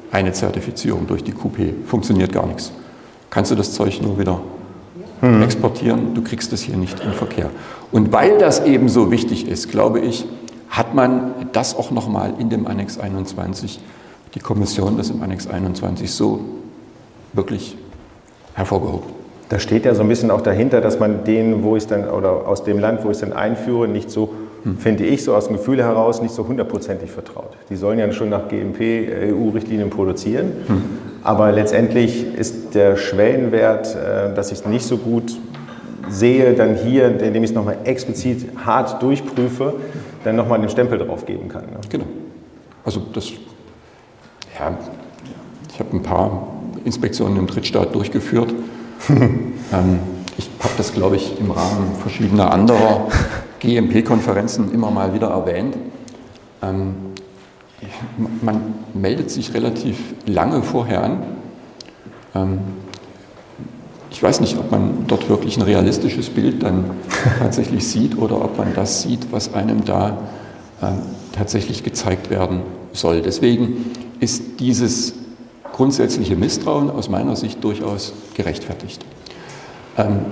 eine 0.10 0.32
Zertifizierung 0.32 1.06
durch 1.06 1.22
die 1.22 1.34
QP 1.34 1.86
funktioniert 1.86 2.32
gar 2.32 2.48
nichts. 2.48 2.72
Kannst 3.30 3.52
du 3.52 3.56
das 3.56 3.74
Zeug 3.74 4.02
nur 4.02 4.18
wieder 4.18 4.40
hm. 5.20 5.44
exportieren, 5.44 6.14
du 6.14 6.24
kriegst 6.24 6.54
es 6.54 6.62
hier 6.62 6.78
nicht 6.78 6.98
in 7.02 7.12
Verkehr. 7.12 7.50
Und 7.92 8.14
weil 8.14 8.38
das 8.38 8.66
eben 8.66 8.88
so 8.88 9.12
wichtig 9.12 9.50
ist, 9.50 9.70
glaube 9.70 10.00
ich, 10.00 10.26
hat 10.70 10.96
man 10.96 11.34
das 11.52 11.76
auch 11.76 11.92
nochmal 11.92 12.36
in 12.40 12.50
dem 12.50 12.68
Annex 12.68 12.98
21, 12.98 13.82
die 14.34 14.40
Kommission 14.40 14.96
das 14.96 15.10
im 15.10 15.22
Annex 15.22 15.46
21 15.48 16.10
so 16.10 16.40
wirklich 17.34 17.76
hervorgehoben. 18.54 19.19
Da 19.50 19.58
steht 19.58 19.84
ja 19.84 19.96
so 19.96 20.04
ein 20.04 20.08
bisschen 20.08 20.30
auch 20.30 20.42
dahinter, 20.42 20.80
dass 20.80 21.00
man 21.00 21.24
den, 21.24 21.64
wo 21.64 21.76
ich 21.76 21.88
dann, 21.88 22.08
oder 22.08 22.48
aus 22.48 22.64
dem 22.64 22.80
Land, 22.80 23.04
wo 23.04 23.08
ich 23.08 23.16
es 23.16 23.22
dann 23.22 23.34
einführe, 23.34 23.88
nicht 23.88 24.12
so, 24.12 24.30
hm. 24.64 24.78
finde 24.78 25.06
ich, 25.06 25.24
so 25.24 25.34
aus 25.34 25.48
dem 25.48 25.58
Gefühl 25.58 25.82
heraus, 25.84 26.22
nicht 26.22 26.36
so 26.36 26.48
hundertprozentig 26.48 27.10
vertraut. 27.10 27.58
Die 27.70 27.76
sollen 27.76 27.98
ja 27.98 28.12
schon 28.12 28.30
nach 28.30 28.48
GMP, 28.48 29.10
EU-Richtlinien 29.32 29.90
produzieren, 29.90 30.52
hm. 30.68 30.84
aber 31.24 31.52
letztendlich 31.52 32.36
ist 32.36 32.76
der 32.76 32.96
Schwellenwert, 32.96 33.96
äh, 33.96 34.36
dass 34.36 34.52
ich 34.52 34.60
es 34.60 34.66
nicht 34.68 34.86
so 34.86 34.98
gut 34.98 35.36
sehe, 36.10 36.54
dann 36.54 36.76
hier, 36.76 37.08
indem 37.08 37.44
ich 37.44 37.50
es 37.50 37.56
nochmal 37.56 37.78
explizit 37.86 38.50
hart 38.64 39.02
durchprüfe, 39.02 39.74
dann 40.24 40.36
nochmal 40.36 40.60
den 40.60 40.70
Stempel 40.70 41.00
drauf 41.00 41.26
geben 41.26 41.50
kann. 41.50 41.64
Ne? 41.64 41.80
Genau. 41.90 42.06
Also 42.86 43.02
das, 43.14 43.30
ja, 43.30 44.78
ich 45.74 45.80
habe 45.80 45.98
ein 45.98 46.04
paar 46.04 46.48
Inspektionen 46.86 47.38
im 47.38 47.48
Drittstaat 47.48 47.96
durchgeführt 47.96 48.54
ähm, 49.10 50.00
ich 50.38 50.50
habe 50.60 50.74
das, 50.78 50.94
glaube 50.94 51.16
ich, 51.16 51.40
im 51.40 51.52
Rahmen 51.52 51.96
verschiedener 52.02 52.52
anderer 52.52 53.08
GMP-Konferenzen 53.60 54.74
immer 54.74 54.92
mal 54.92 55.14
wieder 55.14 55.28
erwähnt. 55.28 55.78
Ähm, 56.62 56.96
man 58.42 58.74
meldet 58.94 59.32
sich 59.32 59.54
relativ 59.54 59.98
lange 60.26 60.62
vorher 60.64 61.04
an. 61.04 61.24
Ähm, 62.36 62.60
ich 64.12 64.22
weiß 64.22 64.42
nicht, 64.42 64.58
ob 64.58 64.72
man 64.72 65.06
dort 65.08 65.30
wirklich 65.30 65.58
ein 65.58 65.62
realistisches 65.64 66.30
Bild 66.30 66.64
dann 66.64 66.92
tatsächlich 67.40 67.88
sieht 67.88 68.18
oder 68.18 68.44
ob 68.44 68.58
man 68.58 68.74
das 68.74 69.04
sieht, 69.04 69.32
was 69.32 69.54
einem 69.54 69.86
da 69.86 70.18
ähm, 70.82 71.02
tatsächlich 71.32 71.84
gezeigt 71.84 72.30
werden 72.30 72.62
soll. 72.94 73.22
Deswegen 73.22 73.92
ist 74.20 74.60
dieses 74.60 75.14
grundsätzliche 75.80 76.36
Misstrauen 76.36 76.90
aus 76.90 77.08
meiner 77.08 77.38
Sicht 77.38 77.64
durchaus 77.64 78.12
gerechtfertigt. 78.34 79.00
Ähm, 79.98 80.26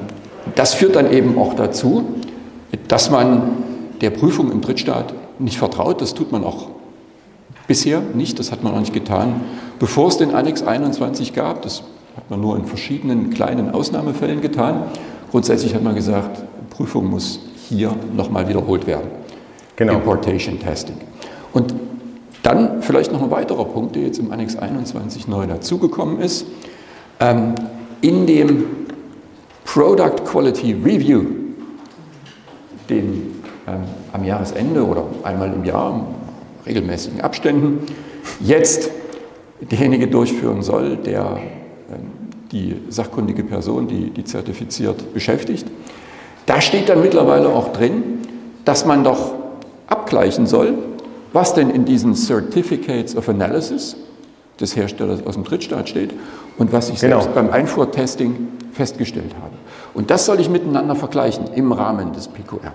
das 0.56 0.74
führt 0.74 0.98
dann 0.98 1.10
eben 1.10 1.38
auch 1.38 1.54
dazu, 1.54 2.04
dass 2.90 3.10
man 3.10 3.44
der 4.02 4.10
Prüfung 4.10 4.52
im 4.52 4.60
Drittstaat 4.60 5.14
nicht 5.40 5.58
vertraut. 5.58 6.02
Das 6.02 6.16
tut 6.16 6.34
man 6.34 6.44
auch 6.44 6.68
bisher 7.66 8.02
nicht, 8.14 8.40
das 8.40 8.52
hat 8.52 8.62
man 8.62 8.74
auch 8.74 8.82
nicht 8.82 8.92
getan, 8.92 9.40
bevor 9.80 10.10
es 10.10 10.18
den 10.18 10.36
Annex 10.36 10.64
21 10.64 11.34
gab. 11.34 11.62
Das 11.62 11.84
hat 12.18 12.30
man 12.30 12.42
nur 12.42 12.58
in 12.58 12.66
verschiedenen 12.66 13.30
kleinen 13.30 13.72
Ausnahmefällen 13.72 14.42
getan. 14.42 14.84
Grundsätzlich 15.32 15.74
hat 15.74 15.82
man 15.82 15.96
gesagt, 15.96 16.44
Prüfung 16.72 17.10
muss 17.10 17.40
hier 17.70 17.96
nochmal 18.14 18.50
wiederholt 18.50 18.86
werden. 18.86 19.08
Genau. 19.78 19.94
Importation 19.94 20.60
Testing. 20.60 20.98
Und 21.54 21.74
dann 22.44 22.82
vielleicht 22.82 23.12
noch 23.12 23.22
ein 23.22 23.32
weiterer 23.32 23.66
Punkt, 23.66 23.96
der 23.96 24.04
jetzt 24.04 24.20
im 24.20 24.32
Annex 24.32 24.56
21 24.56 25.28
neu 25.28 25.48
dazugekommen 25.48 26.20
ist. 26.20 26.46
Ähm, 27.20 27.56
in 28.02 28.28
dem 28.28 28.66
Product 29.66 30.24
Quality 30.26 30.74
Review, 30.74 31.24
den 32.90 33.44
ähm, 33.68 33.84
am 34.14 34.24
Jahresende 34.24 34.86
oder 34.86 35.04
einmal 35.24 35.52
im 35.52 35.66
Jahr 35.66 35.94
in 35.94 36.06
regelmäßigen 36.66 37.22
Abständen 37.22 37.80
jetzt 38.40 38.90
derjenige 39.60 40.08
durchführen 40.08 40.62
soll, 40.62 40.98
der 40.98 41.38
ähm, 41.92 42.12
die 42.52 42.76
sachkundige 42.90 43.44
Person, 43.44 43.88
die, 43.88 44.10
die 44.10 44.24
zertifiziert, 44.24 45.14
beschäftigt. 45.14 45.68
Da 46.46 46.62
steht 46.62 46.88
dann 46.88 47.02
mittlerweile 47.02 47.50
auch 47.50 47.74
drin, 47.74 48.20
dass 48.64 48.86
man 48.86 49.04
doch 49.04 49.34
abgleichen 49.88 50.48
soll, 50.48 50.76
was 51.34 51.54
denn 51.54 51.70
in 51.70 51.86
diesen 51.86 52.16
Certificates 52.16 53.16
of 53.16 53.30
Analysis 53.30 53.96
des 54.60 54.76
Herstellers 54.76 55.26
aus 55.26 55.36
dem 55.36 55.44
Drittstaat 55.44 55.90
steht 55.90 56.14
und 56.58 56.74
was 56.74 56.90
ich 56.90 57.00
genau. 57.00 57.22
selbst 57.22 57.36
beim 57.36 57.50
Einfuhrtesting 57.50 58.48
festgestellt 58.72 59.36
habe. 59.42 59.54
Und 59.94 60.10
das 60.10 60.26
soll 60.26 60.40
ich 60.40 60.50
miteinander 60.50 60.96
vergleichen 60.96 61.46
im 61.56 61.72
Rahmen 61.72 62.14
des 62.14 62.28
PQR. 62.28 62.74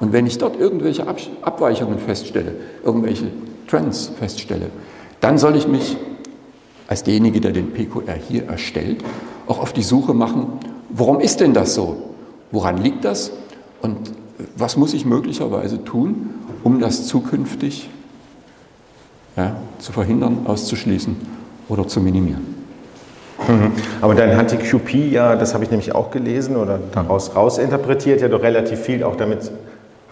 Und 0.00 0.12
wenn 0.12 0.26
ich 0.26 0.38
dort 0.38 0.58
irgendwelche 0.58 1.06
Abweichungen 1.42 1.98
feststelle, 1.98 2.54
irgendwelche 2.84 3.28
Trends 3.66 4.10
feststelle, 4.18 4.66
dann 5.20 5.38
soll 5.38 5.56
ich 5.56 5.66
mich 5.66 5.96
als 6.86 7.02
derjenige, 7.02 7.40
der 7.40 7.52
den 7.52 7.72
PQR 7.72 8.14
hier 8.14 8.46
erstellt, 8.46 9.02
auch 9.46 9.58
auf 9.58 9.72
die 9.72 9.82
Suche 9.82 10.14
machen, 10.14 10.58
warum 10.90 11.20
ist 11.20 11.40
denn 11.40 11.54
das 11.54 11.74
so? 11.74 11.96
Woran 12.52 12.78
liegt 12.78 13.04
das? 13.04 13.32
Und 13.82 14.12
was 14.56 14.76
muss 14.76 14.94
ich 14.94 15.04
möglicherweise 15.04 15.82
tun, 15.82 16.30
um 16.62 16.80
das 16.80 17.06
zukünftig 17.06 17.88
ja, 19.36 19.56
zu 19.78 19.92
verhindern, 19.92 20.46
auszuschließen 20.46 21.16
oder 21.68 21.86
zu 21.86 22.00
minimieren. 22.00 22.54
Mhm. 23.48 23.72
Aber 24.00 24.14
dann 24.14 24.36
hat 24.36 24.50
die 24.50 24.56
QP 24.56 25.12
ja, 25.12 25.36
das 25.36 25.52
habe 25.52 25.64
ich 25.64 25.70
nämlich 25.70 25.94
auch 25.94 26.10
gelesen 26.10 26.56
oder 26.56 26.80
daraus 26.92 27.36
rausinterpretiert, 27.36 28.20
ja 28.20 28.28
doch 28.28 28.42
relativ 28.42 28.80
viel 28.80 29.04
auch 29.04 29.16
damit 29.16 29.50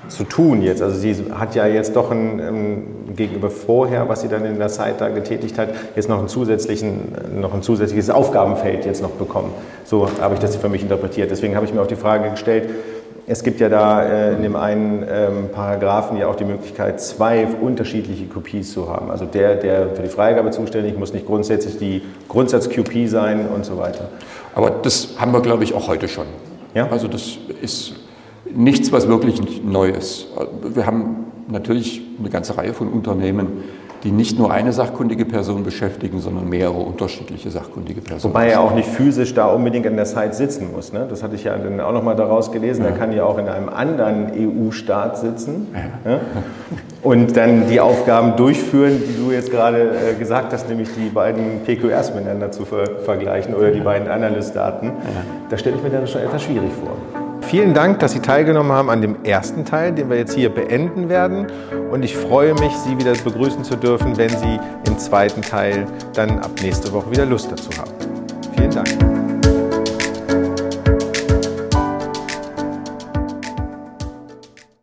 zu 0.09 0.25
tun 0.25 0.63
jetzt. 0.63 0.83
Also 0.83 0.99
sie 0.99 1.15
hat 1.35 1.55
ja 1.55 1.67
jetzt 1.67 1.97
doch 1.97 2.11
ein, 2.11 2.41
ein, 2.41 2.83
gegenüber 3.17 3.51
vorher, 3.51 4.09
was 4.09 4.21
sie 4.21 4.29
dann 4.29 4.45
in 4.45 4.59
der 4.59 4.69
Zeit 4.69 5.01
da 5.01 5.09
getätigt 5.09 5.59
hat, 5.59 5.71
jetzt 5.97 6.09
noch, 6.09 6.19
einen 6.19 6.29
zusätzlichen, 6.29 7.13
noch 7.41 7.55
ein 7.55 7.63
zusätzliches 7.63 8.11
Aufgabenfeld 8.11 8.85
jetzt 8.85 9.03
noch 9.03 9.11
bekommen. 9.11 9.53
So 9.85 10.09
habe 10.21 10.35
ich 10.35 10.41
das 10.41 10.57
für 10.57 10.69
mich 10.69 10.83
interpretiert. 10.83 11.31
Deswegen 11.31 11.57
habe 11.57 11.65
ich 11.65 11.73
mir 11.73 11.81
auch 11.81 11.87
die 11.87 11.97
Frage 11.97 12.31
gestellt, 12.31 12.69
es 13.27 13.43
gibt 13.43 13.61
ja 13.61 13.69
da 13.69 14.03
äh, 14.03 14.35
in 14.35 14.43
dem 14.43 14.57
einen 14.57 15.03
ähm, 15.09 15.49
Paragraphen 15.53 16.19
ja 16.19 16.27
auch 16.27 16.37
die 16.37 16.45
Möglichkeit, 16.45 17.01
zwei 17.01 17.47
unterschiedliche 17.47 18.27
QPs 18.27 18.73
zu 18.73 18.89
haben. 18.91 19.11
Also 19.11 19.25
der, 19.25 19.57
der 19.57 19.91
für 19.91 20.03
die 20.03 20.09
Freigabe 20.09 20.51
zuständig 20.51 20.99
muss 20.99 21.13
nicht 21.13 21.27
grundsätzlich 21.27 21.79
die 21.79 22.03
Grundsatz-QP 22.29 23.09
sein 23.09 23.49
und 23.49 23.65
so 23.65 23.79
weiter. 23.79 24.09
Aber 24.55 24.71
das 24.71 25.15
haben 25.19 25.33
wir, 25.33 25.41
glaube 25.41 25.65
ich, 25.65 25.75
auch 25.75 25.89
heute 25.89 26.09
schon. 26.09 26.27
Ja? 26.75 26.89
Also 26.91 27.09
das 27.09 27.39
ist 27.63 27.95
nichts, 28.55 28.93
was 28.93 29.09
wirklich 29.09 29.63
neu 29.65 29.89
ist. 29.89 30.27
Wir 30.63 30.85
haben 30.85 31.27
natürlich 31.49 32.03
eine 32.19 32.29
ganze 32.29 32.57
Reihe 32.57 32.75
von 32.75 32.89
Unternehmen, 32.89 33.65
die 34.05 34.13
nicht 34.13 34.39
nur 34.39 34.53
eine 34.53 34.73
sachkundige 34.73 35.25
Person 35.25 35.65
beschäftigen, 35.65 36.21
sondern 36.21 36.49
mehrere 36.49 36.79
unterschiedliche 36.79 37.51
sachkundige 37.51 38.03
Personen. 38.03 38.35
Wobei 38.35 38.51
er 38.51 38.61
auch 38.61 38.75
nicht 38.75 38.89
physisch 38.89 39.33
da 39.33 39.47
unbedingt 39.47 39.87
in 39.87 39.97
der 39.97 40.05
Site 40.05 40.35
sitzen 40.35 40.73
muss. 40.73 40.93
Ne? 40.93 41.07
Das 41.09 41.23
hatte 41.23 41.35
ich 41.35 41.45
ja 41.45 41.57
dann 41.57 41.81
auch 41.81 41.93
nochmal 41.93 42.15
daraus 42.15 42.53
gelesen. 42.53 42.85
Ja. 42.85 42.91
Er 42.91 42.97
kann 42.97 43.13
ja 43.13 43.25
auch 43.25 43.39
in 43.39 43.49
einem 43.49 43.71
anderen 43.71 44.31
EU-Staat 44.37 45.19
sitzen 45.19 45.69
ja. 45.73 46.13
Ja? 46.13 46.21
und 47.03 47.35
dann 47.37 47.67
die 47.69 47.81
Aufgaben 47.81 48.37
durchführen, 48.37 49.01
die 49.09 49.25
du 49.25 49.33
jetzt 49.33 49.51
gerade 49.51 49.91
äh, 50.11 50.19
gesagt 50.19 50.53
hast, 50.53 50.69
nämlich 50.69 50.91
die 50.95 51.09
beiden 51.09 51.63
PQRs 51.65 52.15
miteinander 52.15 52.53
zu 52.53 52.67
ver 52.67 52.85
vergleichen 53.05 53.55
oder 53.55 53.71
die 53.71 53.81
beiden 53.81 54.09
Analyst-Daten. 54.09 54.93
Da 55.49 55.57
stelle 55.57 55.77
ich 55.77 55.83
mir 55.83 55.91
dann 55.91 56.07
schon 56.07 56.21
etwas 56.21 56.43
schwierig 56.43 56.71
vor. 56.73 57.24
Vielen 57.55 57.73
Dank, 57.73 58.01
dass 58.01 58.11
Sie 58.11 58.19
teilgenommen 58.19 58.73
haben 58.73 58.91
an 58.91 59.01
dem 59.01 59.23
ersten 59.23 59.65
Teil, 59.65 59.93
den 59.93 60.11
wir 60.11 60.17
jetzt 60.17 60.35
hier 60.35 60.49
beenden 60.49 61.09
werden. 61.09 61.47
Und 61.89 62.05
ich 62.05 62.17
freue 62.17 62.53
mich, 62.55 62.73
Sie 62.73 62.99
wieder 62.99 63.13
begrüßen 63.13 63.63
zu 63.63 63.77
dürfen, 63.77 64.17
wenn 64.17 64.31
Sie 64.31 64.59
im 64.89 64.99
zweiten 64.99 65.41
Teil 65.41 65.87
dann 66.15 66.41
ab 66.41 66.51
nächste 66.63 66.93
Woche 66.93 67.13
wieder 67.13 67.25
Lust 67.25 67.53
dazu 67.53 67.71
haben. 67.79 69.04